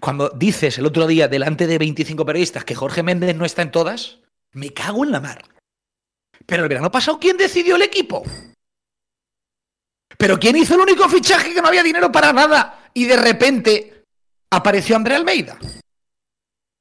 [0.00, 3.70] Cuando dices el otro día delante de 25 periodistas que Jorge Méndez no está en
[3.70, 4.18] todas,
[4.52, 5.44] me cago en la mar.
[6.46, 8.22] Pero el verano pasado, ¿quién decidió el equipo?
[10.16, 14.04] ¿Pero quién hizo el único fichaje que no había dinero para nada y de repente
[14.50, 15.58] apareció André Almeida?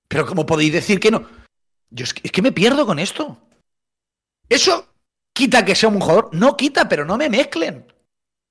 [0.08, 1.28] Pero ¿cómo podéis decir que no?
[1.90, 3.38] Yo es que me pierdo con esto.
[4.50, 4.91] Eso
[5.42, 6.30] ¿Quita que sea un jugador?
[6.34, 7.92] No quita, pero no me mezclen.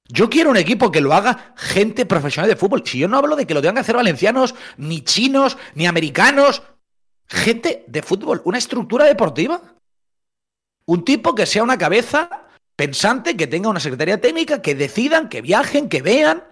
[0.09, 2.83] Yo quiero un equipo que lo haga gente profesional de fútbol.
[2.85, 6.65] Si yo no hablo de que lo tengan que hacer valencianos, ni chinos, ni americanos.
[7.29, 9.63] Gente de fútbol, una estructura deportiva.
[10.85, 15.43] Un tipo que sea una cabeza pensante, que tenga una secretaría técnica, que decidan, que
[15.43, 16.43] viajen, que vean.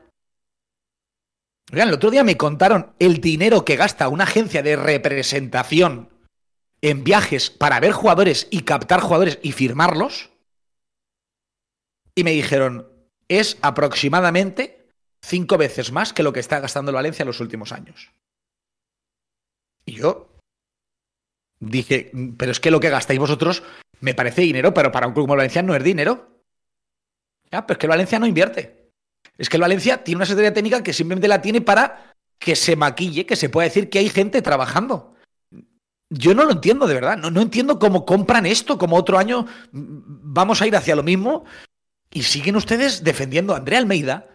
[1.72, 6.10] Oigan, el otro día me contaron el dinero que gasta una agencia de representación
[6.80, 10.30] en viajes para ver jugadores y captar jugadores y firmarlos.
[12.14, 12.88] Y me dijeron,
[13.28, 14.88] es aproximadamente
[15.22, 18.12] cinco veces más que lo que está gastando el Valencia en los últimos años.
[19.84, 20.28] Y yo
[21.60, 23.62] dije, pero es que lo que gastáis vosotros
[24.00, 26.44] me parece dinero, pero para un club como el Valencia no es dinero.
[27.50, 28.90] Ya, pero es que el Valencia no invierte.
[29.36, 32.76] Es que el Valencia tiene una secretaría técnica que simplemente la tiene para que se
[32.76, 35.14] maquille, que se pueda decir que hay gente trabajando.
[36.10, 37.16] Yo no lo entiendo de verdad.
[37.16, 41.44] No, no entiendo cómo compran esto, como otro año vamos a ir hacia lo mismo
[42.10, 44.28] y siguen ustedes defendiendo a Andrea Almeida.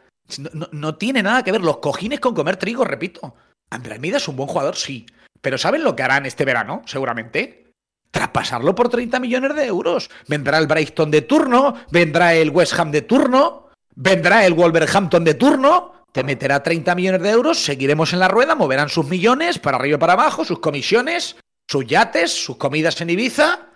[0.72, 3.36] No, tiene nada que ver los cojines con comer trigo, repito.
[3.70, 5.06] Andrea Almeida es un buen jugador, sí.
[5.42, 6.82] Pero ¿saben lo que harán este verano?
[6.86, 7.74] Seguramente.
[8.12, 10.10] Traspasarlo por 30 millones de euros.
[10.28, 15.34] Vendrá el Brighton de turno, vendrá el West Ham de turno, vendrá el Wolverhampton de
[15.34, 19.78] turno, te meterá 30 millones de euros, seguiremos en la rueda, moverán sus millones para
[19.78, 21.38] arriba y para abajo, sus comisiones,
[21.74, 23.68] sus yates, sus comidas en Ibiza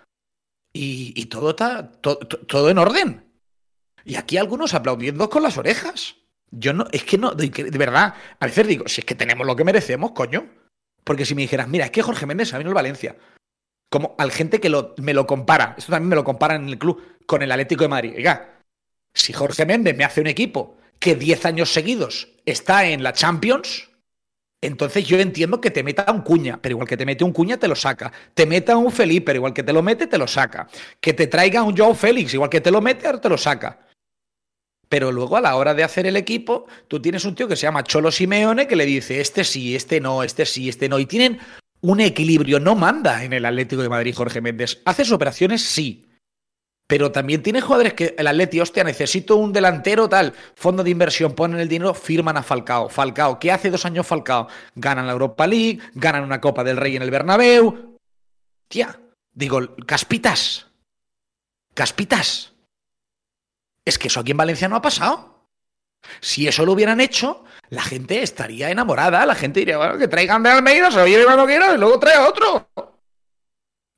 [0.72, 3.24] y, todo está todo en orden.
[4.04, 6.14] Y aquí algunos aplaudiendo con las orejas.
[6.52, 9.56] Yo no, es que no, de, verdad, a veces digo, si es que tenemos lo
[9.56, 10.48] que merecemos, coño.
[11.02, 13.16] Porque si me dijeras, mira, es que Jorge Méndez ha venido al Valencia.
[13.90, 17.02] Como al gente que me lo compara, esto también me lo comparan en el club,
[17.26, 18.12] con el Atlético de Madrid.
[18.16, 18.60] Oiga,
[19.12, 23.87] si Jorge Méndez me hace un equipo que 10 años seguidos está en la Champions,
[24.60, 27.58] entonces yo entiendo que te meta un cuña, pero igual que te mete un cuña,
[27.58, 28.12] te lo saca.
[28.34, 30.68] Te meta un Felipe, pero igual que te lo mete, te lo saca.
[31.00, 33.86] Que te traiga un Joe Félix, igual que te lo mete, ahora te lo saca.
[34.88, 37.62] Pero luego a la hora de hacer el equipo, tú tienes un tío que se
[37.62, 40.98] llama Cholo Simeone que le dice, este sí, este no, este sí, este no.
[40.98, 41.38] Y tienen
[41.80, 44.80] un equilibrio, no manda en el Atlético de Madrid Jorge Méndez.
[44.86, 45.62] ¿Haces operaciones?
[45.62, 46.07] Sí.
[46.88, 51.34] Pero también tiene jugadores que el Atleti, hostia, necesito un delantero tal, fondo de inversión,
[51.34, 52.88] ponen el dinero, firman a Falcao.
[52.88, 54.48] Falcao, ¿qué hace dos años Falcao?
[54.74, 57.98] Ganan la Europa League, ganan una Copa del Rey en el Bernabéu.
[58.68, 58.98] Tía,
[59.34, 60.66] digo, Caspitas.
[61.74, 62.54] Caspitas.
[63.84, 65.46] Es que eso aquí en Valencia no ha pasado.
[66.20, 70.42] Si eso lo hubieran hecho, la gente estaría enamorada, la gente diría, bueno, que traigan
[70.42, 72.66] de Almeida, se lo lleve cuando quiera y luego trae otro.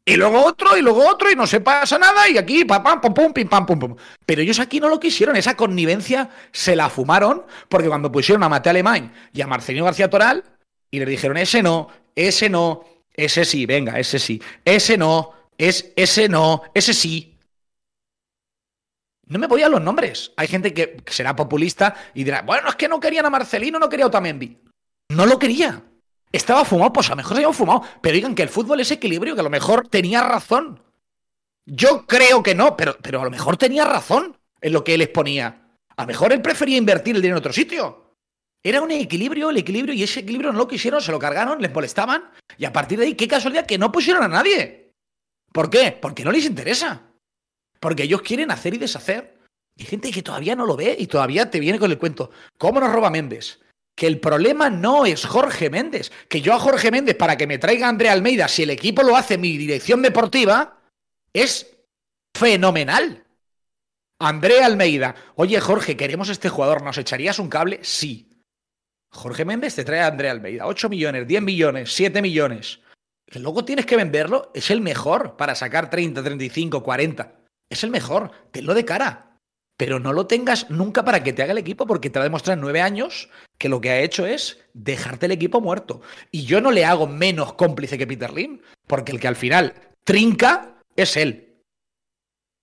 [0.04, 3.00] Y luego otro, y luego otro, y no se pasa nada, y aquí, pam, pam,
[3.00, 3.96] pum, pum, pim, pam, pum, pum.
[4.24, 8.48] Pero ellos aquí no lo quisieron, esa connivencia se la fumaron, porque cuando pusieron a
[8.48, 10.44] Mate Alemán y a Marcelino García Toral,
[10.90, 15.92] y le dijeron, ese no, ese no, ese sí, venga, ese sí, ese no, es,
[15.94, 17.38] ese no, ese sí.
[19.26, 20.32] No me voy a los nombres.
[20.36, 23.88] Hay gente que será populista y dirá, bueno, es que no querían a Marcelino, no
[23.88, 24.58] quería a Otamendi.
[25.10, 25.84] No lo quería.
[26.32, 27.82] Estaba fumado, pues a lo mejor se había fumado.
[28.00, 30.82] Pero digan que el fútbol es equilibrio, que a lo mejor tenía razón.
[31.66, 35.02] Yo creo que no, pero, pero a lo mejor tenía razón en lo que él
[35.02, 35.68] exponía.
[35.96, 38.16] A lo mejor él prefería invertir el dinero en otro sitio.
[38.62, 41.72] Era un equilibrio, el equilibrio, y ese equilibrio no lo quisieron, se lo cargaron, les
[41.72, 44.92] molestaban, y a partir de ahí, qué casualidad que no pusieron a nadie.
[45.52, 45.96] ¿Por qué?
[46.00, 47.02] Porque no les interesa.
[47.80, 49.38] Porque ellos quieren hacer y deshacer.
[49.76, 52.30] Y gente que todavía no lo ve y todavía te viene con el cuento.
[52.58, 53.60] ¿Cómo nos roba Méndez?
[53.94, 56.10] Que el problema no es Jorge Méndez.
[56.28, 59.16] Que yo a Jorge Méndez, para que me traiga Andrea Almeida, si el equipo lo
[59.16, 60.80] hace mi dirección deportiva,
[61.32, 61.76] es
[62.34, 63.24] fenomenal.
[64.18, 67.80] Andrea Almeida, oye Jorge, queremos este jugador, ¿nos echarías un cable?
[67.82, 68.30] Sí.
[69.10, 72.80] Jorge Méndez te trae a Andrea Almeida, 8 millones, 10 millones, 7 millones.
[73.38, 77.40] Luego tienes que venderlo, es el mejor para sacar 30, 35, 40.
[77.70, 79.29] Es el mejor, tenlo de cara.
[79.80, 82.28] Pero no lo tengas nunca para que te haga el equipo, porque te va a
[82.28, 86.02] demostrar en nueve años que lo que ha hecho es dejarte el equipo muerto.
[86.30, 89.72] Y yo no le hago menos cómplice que Peter Lim, porque el que al final
[90.04, 91.62] trinca es él.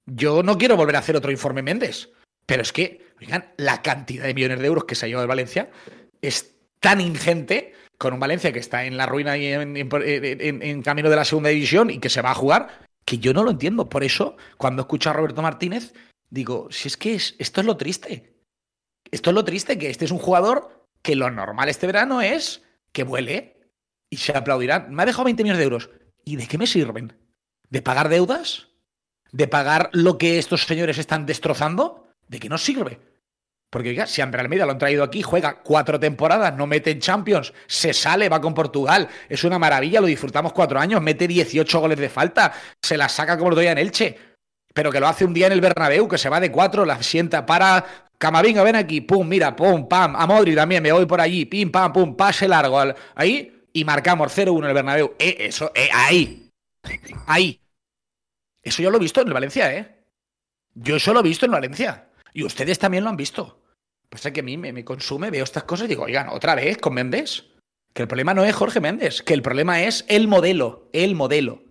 [0.06, 2.12] Yo no quiero volver a hacer otro informe Méndez,
[2.46, 5.30] pero es que, oigan, la cantidad de millones de euros que se ha llevado de
[5.30, 5.72] Valencia
[6.22, 10.82] es tan ingente con un Valencia que está en la ruina y en, en, en,
[10.84, 13.50] camino de la segunda división y que se va a jugar, que yo no lo
[13.50, 13.90] entiendo.
[13.90, 15.96] Por eso, cuando escucho a Roberto Martínez,
[16.30, 18.34] digo, si es que es, esto es lo triste.
[19.12, 22.64] Esto es lo triste, que este es un jugador que lo normal este verano es
[22.92, 23.58] que vuele
[24.10, 24.88] y se aplaudirá.
[24.90, 25.90] Me ha dejado 20 millones de euros.
[26.26, 27.14] ¿Y de qué me sirven?
[27.70, 28.68] ¿De pagar deudas?
[29.32, 32.10] ¿De pagar lo que estos señores están destrozando?
[32.28, 33.00] ¿De qué nos sirve?
[33.70, 37.00] Porque, oiga, si André Almeida lo han traído aquí, juega cuatro temporadas, no mete en
[37.00, 41.80] Champions, se sale, va con Portugal, es una maravilla, lo disfrutamos cuatro años, mete 18
[41.80, 44.18] goles de falta, se la saca como lo doy en Elche,
[44.78, 47.02] pero que lo hace un día en el Bernabéu, que se va de cuatro, la
[47.02, 51.20] sienta para Camavinga, ven aquí, pum, mira, pum, pam, a Modri también, me voy por
[51.20, 52.80] allí, pim, pam, pum, pase largo,
[53.16, 55.16] ahí, y marcamos 0-1 en el Bernabéu.
[55.18, 56.52] Eh, eso, eh, ahí,
[57.26, 57.60] ahí.
[58.62, 59.96] Eso yo lo he visto en el Valencia, ¿eh?
[60.76, 62.10] Yo eso lo he visto en Valencia.
[62.32, 63.60] Y ustedes también lo han visto.
[64.10, 66.94] Pasa que a mí me, consume, veo estas cosas y digo, oigan, otra vez con
[66.94, 67.46] Méndez.
[67.96, 71.64] Que el problema no es Jorge Méndez, que el problema es el modelo, el modelo.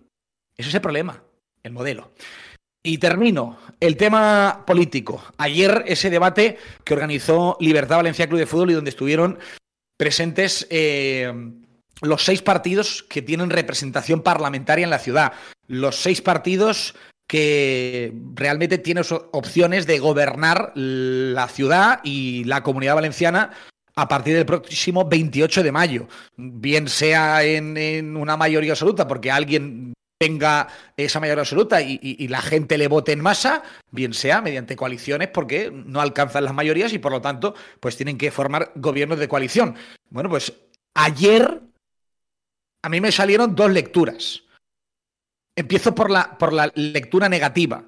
[0.57, 1.23] Ese es el problema,
[1.63, 2.11] el modelo.
[2.87, 3.57] Y termino.
[3.81, 5.21] El tema político.
[5.37, 9.39] Ayer ese debate que organizó Libertad Valencia Club de Fútbol y donde estuvieron
[9.97, 11.33] presentes eh,
[12.01, 15.33] los seis partidos que tienen representación parlamentaria en la ciudad.
[15.67, 16.95] Los seis partidos
[17.27, 23.51] que realmente tiene opciones de gobernar la ciudad y la comunidad valenciana
[23.97, 29.91] a partir del próximo 28 de mayo, bien sea en, una mayoría absoluta, porque alguien
[30.17, 35.29] tenga esa mayoría absoluta y, la gente le vote en masa, bien sea mediante coaliciones
[35.29, 39.27] porque no alcanzan las mayorías y por lo tanto pues tienen que formar gobiernos de
[39.27, 39.75] coalición.
[40.09, 40.53] Bueno, pues
[40.95, 41.61] ayer
[42.83, 44.43] a mí me salieron dos lecturas.
[45.55, 47.83] Empiezo por la, por la lectura negativa.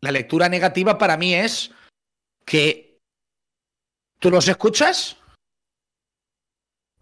[0.00, 1.70] La lectura negativa para mí es
[2.44, 2.98] que
[4.18, 5.16] tú los escuchas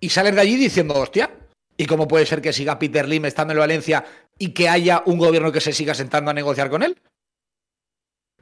[0.00, 1.30] y sales de allí diciendo, hostia,
[1.76, 4.04] ¿y cómo puede ser que siga Peter Lim estando en Valencia
[4.38, 7.00] y que haya un gobierno que se siga sentando a negociar con él?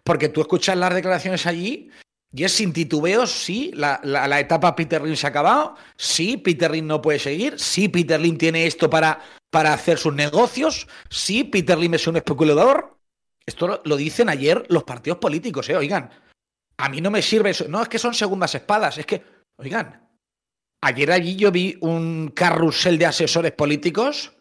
[0.03, 1.91] Porque tú escuchas las declaraciones allí
[2.35, 6.71] y es sin titubeos, sí, la, la, etapa Peter Lim se ha acabado, sí, Peter
[6.71, 11.45] Lim no puede seguir, sí, Peter Lim tiene esto para, para hacer sus negocios, sí,
[11.45, 12.97] Peter Lim es un especulador.
[13.45, 15.77] Esto lo, dicen ayer los partidos políticos, ¿eh?
[15.77, 16.09] Oigan,
[16.79, 17.67] a mí no me sirve eso.
[17.69, 19.23] No, es que son segundas espadas, es que,
[19.57, 20.09] oigan,
[20.81, 24.33] ayer allí yo vi un carrusel de asesores políticos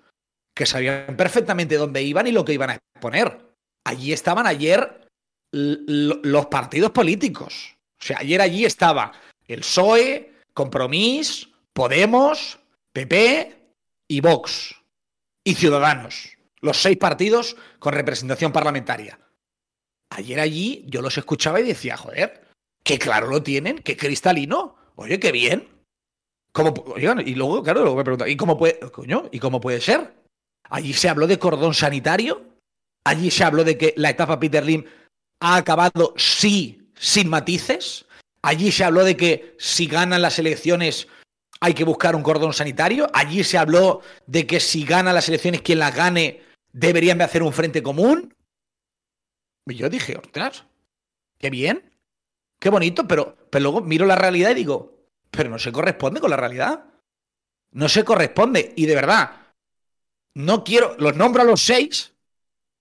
[0.54, 3.40] que sabían perfectamente dónde iban y lo que iban a exponer.
[3.86, 5.08] Allí estaban ayer
[5.52, 7.76] los partidos políticos.
[8.00, 9.12] O sea, ayer allí estaba
[9.48, 12.60] el PSOE, Compromís, Podemos,
[12.94, 13.58] PP
[14.08, 14.76] y Vox.
[15.44, 16.38] Y Ciudadanos.
[16.60, 19.20] Los seis partidos con representación parlamentaria.
[20.12, 22.48] ayer allí yo los escuchaba y decía, joder,
[22.84, 24.76] qué claro lo tienen, qué cristalino.
[24.96, 25.68] Oye, qué bien.
[26.52, 30.21] ¿Cómo, y luego, claro, luego me preguntan, ¿y cómo puede, coño, ¿y cómo puede ser?
[30.72, 32.46] Allí se habló de cordón sanitario,
[33.04, 34.86] allí se habló de que la etapa Peter Lim
[35.42, 38.06] ha acabado sí, sin matices,
[38.42, 41.10] allí se habló de que si ganan las elecciones
[41.60, 45.62] hay que buscar un cordón sanitario, allí se habló de que si ganan las elecciones
[45.62, 46.42] quien las gane
[46.72, 48.34] deberían de hacer un frente común.
[49.68, 50.66] Y yo dije, ostras,
[51.38, 51.92] qué bien,
[52.60, 56.30] qué bonito, pero, pero luego miro la realidad y digo, pero no se corresponde con
[56.30, 56.86] la realidad.
[57.74, 58.74] No se corresponde.
[58.76, 59.41] Y de verdad,
[60.36, 62.14] no quiero, los nombro a los seis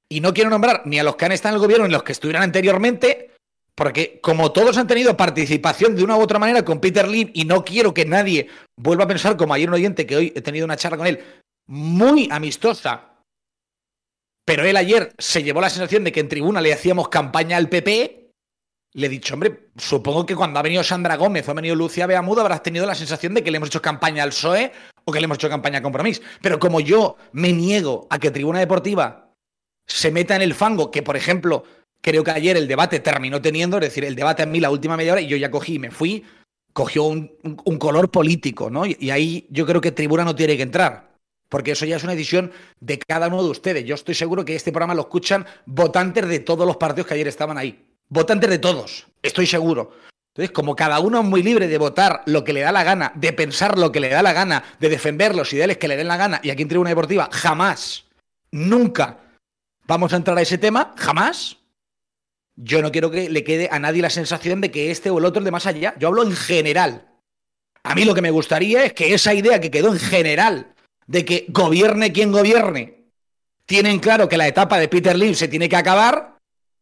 [0.08, 1.98] y no quiero nombrar ni a los que han estado en el gobierno ni a
[1.98, 3.30] los que estuvieran anteriormente,
[3.74, 7.44] porque como todos han tenido participación de una u otra manera con Peter Lim y
[7.44, 10.64] no quiero que nadie vuelva a pensar como ayer un oyente que hoy he tenido
[10.64, 11.22] una charla con él
[11.66, 13.22] muy amistosa,
[14.44, 17.68] pero él ayer se llevó la sensación de que en tribuna le hacíamos campaña al
[17.68, 18.19] PP
[18.92, 22.06] le he dicho, hombre, supongo que cuando ha venido Sandra Gómez o ha venido Lucía
[22.06, 24.72] Beamudo habrás tenido la sensación de que le hemos hecho campaña al PSOE
[25.04, 26.20] o que le hemos hecho campaña a Compromís.
[26.42, 29.32] Pero como yo me niego a que Tribuna Deportiva
[29.86, 31.64] se meta en el fango, que por ejemplo,
[32.00, 34.96] creo que ayer el debate terminó teniendo, es decir, el debate en mí la última
[34.96, 36.24] media hora y yo ya cogí y me fui,
[36.72, 37.28] cogió un,
[37.78, 38.86] color político, ¿no?
[38.86, 41.10] Y, y ahí yo creo que Tribuna no tiene que entrar.
[41.48, 43.84] Porque eso ya es una decisión de cada uno de ustedes.
[43.84, 47.26] Yo estoy seguro que este programa lo escuchan votantes de todos los partidos que ayer
[47.26, 49.92] estaban ahí votantes de todos, estoy seguro.
[50.34, 53.12] Entonces, como cada uno es muy libre de votar lo que le da la gana,
[53.16, 56.08] de pensar lo que le da la gana, de defender los ideales que le den
[56.08, 58.04] la gana, y aquí en Tribuna Deportiva jamás,
[58.52, 59.18] nunca
[59.86, 61.56] vamos a entrar a ese tema, jamás.
[62.54, 65.24] Yo no quiero que le quede a nadie la sensación de que este o el
[65.24, 65.94] otro es de más allá.
[65.98, 67.08] Yo hablo en general.
[67.82, 70.74] A mí lo que me gustaría es que esa idea que quedó en general
[71.06, 73.00] de que gobierne quien gobierne,
[73.66, 76.39] tienen claro que la etapa de Peter Lim se tiene que acabar,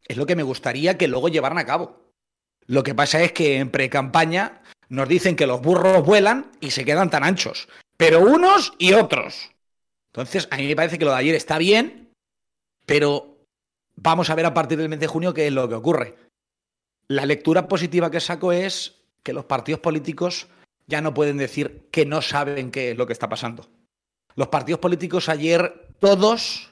[0.09, 2.00] es lo que me gustaría que luego llevaran a cabo.
[2.66, 6.84] Lo que pasa es que en pre-campaña nos dicen que los burros vuelan y se
[6.84, 9.50] quedan tan anchos, pero unos y otros.
[10.12, 12.11] Entonces, a mí me parece que lo de ayer está bien,
[12.86, 13.38] pero
[13.96, 16.16] vamos a ver a partir del mes de junio qué es lo que ocurre.
[17.06, 20.48] La lectura positiva que saco es que los partidos políticos
[20.86, 23.68] ya no pueden decir que no saben qué es lo que está pasando.
[24.34, 26.68] Los partidos políticos ayer todos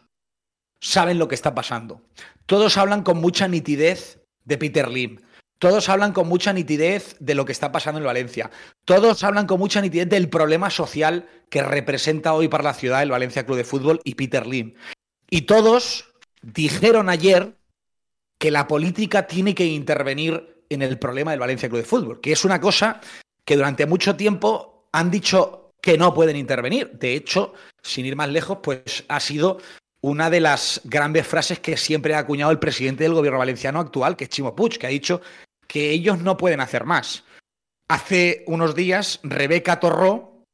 [0.87, 2.03] saben lo que está pasando.
[2.47, 5.19] Todos hablan con mucha nitidez de Peter Lim.
[5.59, 8.51] Todos hablan con mucha nitidez de lo que está pasando en Valencia.
[8.85, 13.11] Todos hablan con mucha nitidez del problema social que representa hoy para la ciudad el
[13.11, 14.75] Valencia Club de Fútbol y Peter Lim.
[15.29, 16.13] Y todos
[16.43, 17.57] dijeron ayer
[18.39, 22.33] que la política tiene que intervenir en el problema del Valencia Club de Fútbol, que
[22.33, 23.01] es una cosa
[23.45, 26.93] que durante mucho tiempo han dicho que no pueden intervenir.
[26.93, 29.59] De hecho, sin ir más lejos, pues ha sido
[30.07, 34.17] una de las grandes frases que siempre ha acuñado el presidente del gobierno valenciano actual,
[34.17, 35.21] que es Chimo Puig, que ha dicho
[35.67, 37.25] que ellos no pueden hacer más.
[37.89, 40.45] Hace unos días, Rebeca Torró,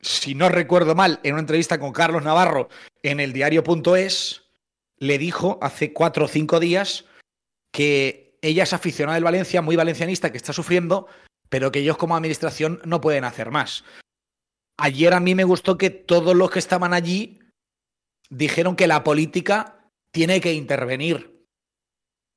[0.00, 2.68] si no recuerdo mal, en una entrevista con Carlos Navarro
[3.02, 4.44] en el diario.es,
[4.98, 7.04] le dijo hace cuatro o cinco días
[7.72, 11.08] que ella es aficionada del Valencia, muy valencianista, que está sufriendo,
[11.48, 13.82] pero que ellos como administración no pueden hacer más.
[14.76, 17.40] Ayer a mí me gustó que todos los que estaban allí
[18.30, 21.44] dijeron que la política tiene que intervenir,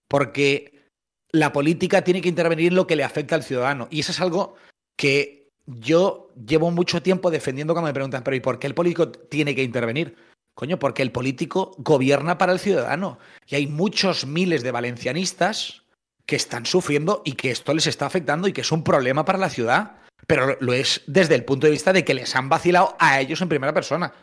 [0.08, 0.90] porque
[1.32, 3.88] la política tiene que intervenir en lo que le afecta al ciudadano.
[3.90, 4.56] Y eso es algo
[4.98, 9.10] que yo llevo mucho tiempo defendiendo cuando me preguntan, pero ¿y por qué el político
[9.12, 10.16] tiene que intervenir?
[10.54, 13.20] Coño, porque el político gobierna para el ciudadano.
[13.48, 15.84] Y hay muchos miles de valencianistas
[16.26, 19.38] que están sufriendo y que esto les está afectando y que es un problema para
[19.38, 19.98] la ciudad.
[20.28, 23.42] Pero lo es desde el punto de vista de que les han vacilado a ellos
[23.42, 24.14] en primera persona.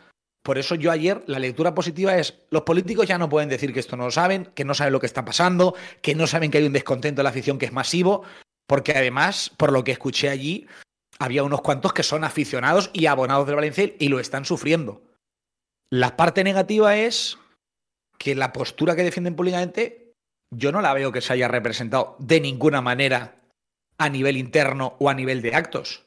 [0.43, 3.79] Por eso yo ayer la lectura positiva es, los políticos ya no pueden decir que
[3.79, 6.59] esto no lo saben, que no saben lo que está pasando, que no saben que
[6.59, 8.23] hay un descontento de la afición que es masivo,
[8.65, 10.67] porque además, por lo que escuché allí,
[11.19, 15.01] había unos cuantos que son aficionados y abonados del Valencia y lo están sufriendo.
[15.91, 17.37] La parte negativa es
[18.17, 20.13] que la postura que defienden públicamente
[20.51, 23.35] yo no la veo que se haya representado de ninguna manera
[23.97, 26.05] a nivel interno o a nivel de actos.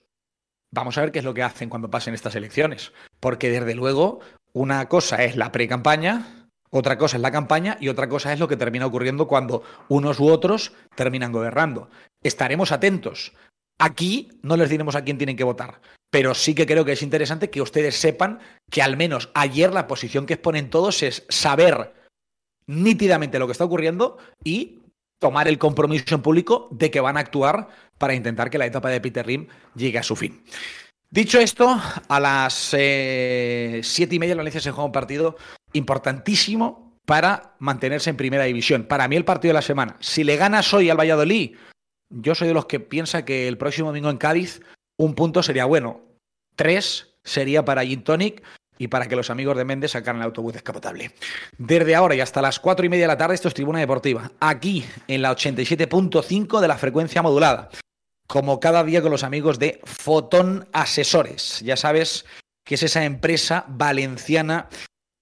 [0.75, 2.93] Vamos a ver qué es lo que hacen cuando pasen estas elecciones.
[3.20, 4.20] Porque desde luego,
[4.55, 8.49] una cosa es la pre-campaña, otra cosa es la campaña y otra cosa es lo
[8.49, 11.91] que termina ocurriendo cuando unos u otros terminan gobernando.
[12.23, 13.35] Estaremos atentos.
[13.79, 17.03] Aquí no les diremos a quién tienen que votar, pero sí que creo que es
[17.03, 18.39] interesante que ustedes sepan
[18.70, 21.93] que al menos ayer la posición que exponen todos es saber
[22.66, 24.82] nítidamente lo que está ocurriendo y
[25.23, 28.91] tomar el compromiso en público de que van a actuar para intentar que la etapa
[28.91, 29.47] de Peter Lim
[29.77, 30.43] llegue a su fin.
[31.11, 35.37] Dicho esto, a las eh, siete y media en Valencia se juega un partido
[35.75, 38.85] importantísimo para mantenerse en primera división.
[38.85, 39.97] Para mí el partido de la semana.
[40.01, 41.55] Si le ganas hoy al Valladolid,
[42.11, 44.61] yo soy de los que piensa que el próximo domingo en Cádiz
[44.97, 46.01] un punto sería bueno.
[46.57, 48.43] Tres sería para Gin Tonic
[48.79, 51.12] y para que los amigos de Méndez sacaran el autobús descapotable.
[51.59, 54.33] Desde ahora y hasta las cuatro y media de la tarde, esto es Tribuna Deportiva,
[54.41, 57.70] aquí en la 87.5 de la frecuencia modulada,
[58.27, 61.61] como cada día con los amigos de Fotón Asesores.
[61.61, 62.25] Ya sabes
[62.64, 64.68] que es esa empresa valenciana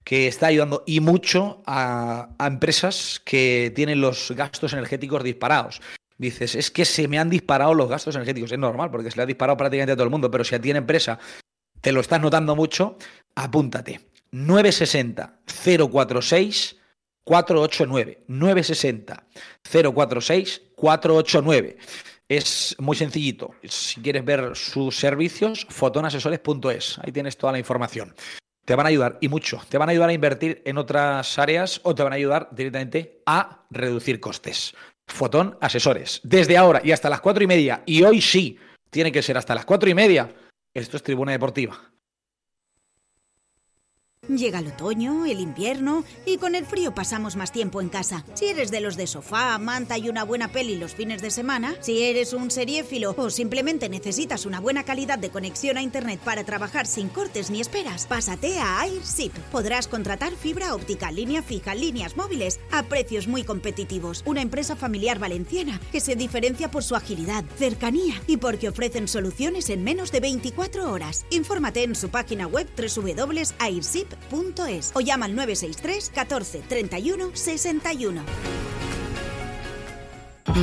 [0.04, 5.80] que está ayudando y mucho a, a empresas que tienen los gastos energéticos disparados
[6.20, 8.52] dices, es que se me han disparado los gastos energéticos.
[8.52, 10.60] Es normal, porque se le ha disparado prácticamente a todo el mundo, pero si a
[10.60, 11.18] ti en empresa
[11.80, 12.96] te lo estás notando mucho,
[13.34, 14.00] apúntate.
[14.32, 15.40] 960
[15.90, 16.76] 046
[17.24, 18.24] 489.
[18.28, 19.26] 960
[19.62, 21.76] 046 489.
[22.28, 23.54] Es muy sencillito.
[23.64, 26.98] Si quieres ver sus servicios, fotonasesores.es.
[27.02, 28.14] Ahí tienes toda la información.
[28.64, 29.60] Te van a ayudar y mucho.
[29.68, 33.22] Te van a ayudar a invertir en otras áreas o te van a ayudar directamente
[33.26, 34.74] a reducir costes.
[35.08, 36.20] Fotón Asesores.
[36.22, 38.58] Desde ahora y hasta las cuatro y media, y hoy sí,
[38.90, 40.32] tiene que ser hasta las cuatro y media,
[40.74, 41.92] esto es Tribuna Deportiva.
[44.28, 48.24] Llega el otoño, el invierno y con el frío pasamos más tiempo en casa.
[48.34, 51.74] Si eres de los de sofá, manta y una buena peli los fines de semana,
[51.80, 56.44] si eres un seriéfilo o simplemente necesitas una buena calidad de conexión a internet para
[56.44, 59.32] trabajar sin cortes ni esperas, pásate a AirShip.
[59.50, 64.22] Podrás contratar fibra óptica, línea fija, líneas móviles a precios muy competitivos.
[64.26, 69.70] Una empresa familiar valenciana que se diferencia por su agilidad, cercanía y porque ofrecen soluciones
[69.70, 71.24] en menos de 24 horas.
[71.30, 74.09] Infórmate en su página web www.airship.com
[74.68, 78.22] es o llama al 963 14 31 61.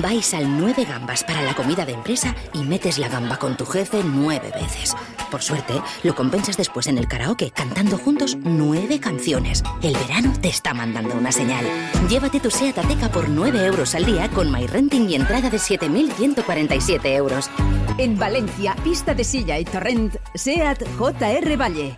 [0.02, 3.66] Vais al 9 gambas para la comida de empresa y metes la gamba con tu
[3.66, 4.96] jefe nueve veces.
[5.32, 9.64] Por suerte, lo compensas después en el karaoke cantando juntos nueve canciones.
[9.82, 11.66] El verano te está mandando una señal.
[12.10, 17.06] Llévate tu SEAT Ateca por 9 euros al día con MyRenting y entrada de 7.147
[17.16, 17.50] euros.
[17.98, 21.98] En Valencia, pista de silla y torrent, SEAT JR Valle.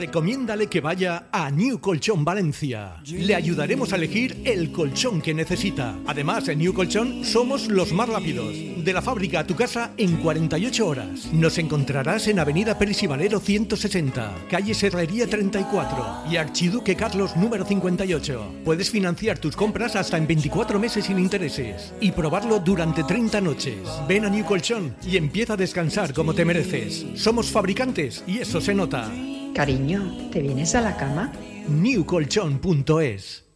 [0.00, 3.02] Recomiéndale que vaya a New Colchón Valencia.
[3.04, 5.94] Le ayudaremos a elegir el colchón que necesita.
[6.06, 8.56] Además, en New Colchón somos los más rápidos.
[8.82, 11.30] De la fábrica a tu casa en 48 horas.
[11.34, 17.66] Nos encontrarás en Avenida Pérez y Valero 160, calle Serrería 34 y Archiduque Carlos número
[17.66, 18.54] 58.
[18.64, 23.86] Puedes financiar tus compras hasta en 24 meses sin intereses y probarlo durante 30 noches.
[24.08, 27.04] Ven a New Colchón y empieza a descansar como te mereces.
[27.16, 29.10] Somos fabricantes y eso se nota.
[29.54, 31.32] Cariño, ¿te vienes a la cama?
[31.68, 33.49] newcolchon.es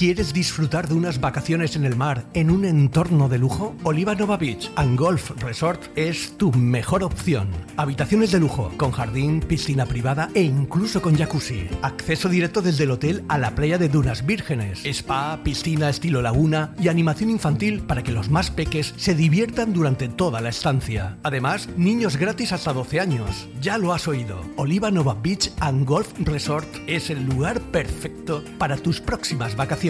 [0.00, 3.76] ¿Quieres disfrutar de unas vacaciones en el mar en un entorno de lujo?
[3.82, 7.50] Oliva Nova Beach and Golf Resort es tu mejor opción.
[7.76, 11.68] Habitaciones de lujo, con jardín, piscina privada e incluso con jacuzzi.
[11.82, 14.86] Acceso directo desde el hotel a la playa de Dunas Vírgenes.
[14.86, 20.08] Spa, piscina estilo laguna y animación infantil para que los más peques se diviertan durante
[20.08, 21.18] toda la estancia.
[21.24, 23.50] Además, niños gratis hasta 12 años.
[23.60, 24.40] Ya lo has oído.
[24.56, 29.89] Oliva Nova Beach and Golf Resort es el lugar perfecto para tus próximas vacaciones.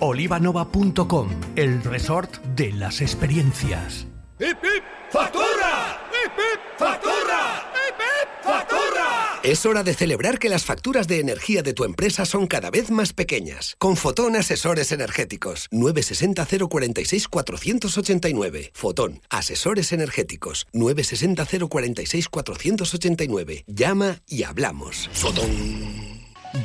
[0.00, 4.06] Olivanova.com, el resort de las experiencias.
[4.38, 4.84] ¡Hip, hip!
[5.10, 6.08] ¡Factura!
[6.10, 6.60] ¡Hip, hip!
[6.78, 7.72] ¡Factura!
[7.74, 8.44] ¡Hip, hip!
[8.44, 9.40] ¡Factura!
[9.42, 12.90] Es hora de celebrar que las facturas de energía de tu empresa son cada vez
[12.90, 13.76] más pequeñas.
[13.78, 15.68] Con Fotón Asesores Energéticos.
[15.70, 18.70] 960 046 489.
[18.74, 20.66] Fotón Asesores Energéticos.
[20.72, 23.64] 960 046 489.
[23.66, 25.08] Llama y hablamos.
[25.12, 26.09] Fotón.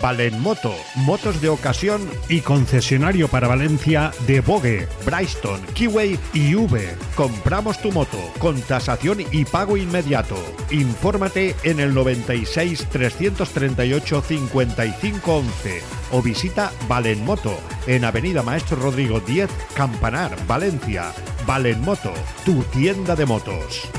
[0.01, 6.95] Valenmoto, motos de ocasión y concesionario para Valencia de Bogue, Bryston, Kiway y V.
[7.15, 10.36] Compramos tu moto con tasación y pago inmediato.
[10.71, 15.81] Infórmate en el 96 338 55 11
[16.11, 17.57] o visita Valenmoto
[17.88, 21.11] en Avenida Maestro Rodrigo 10, Campanar, Valencia.
[21.45, 22.13] Valenmoto,
[22.43, 23.89] tu tienda de motos.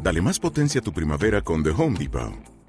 [0.00, 2.55] Dale más potencia a tu primavera con The Home Depot.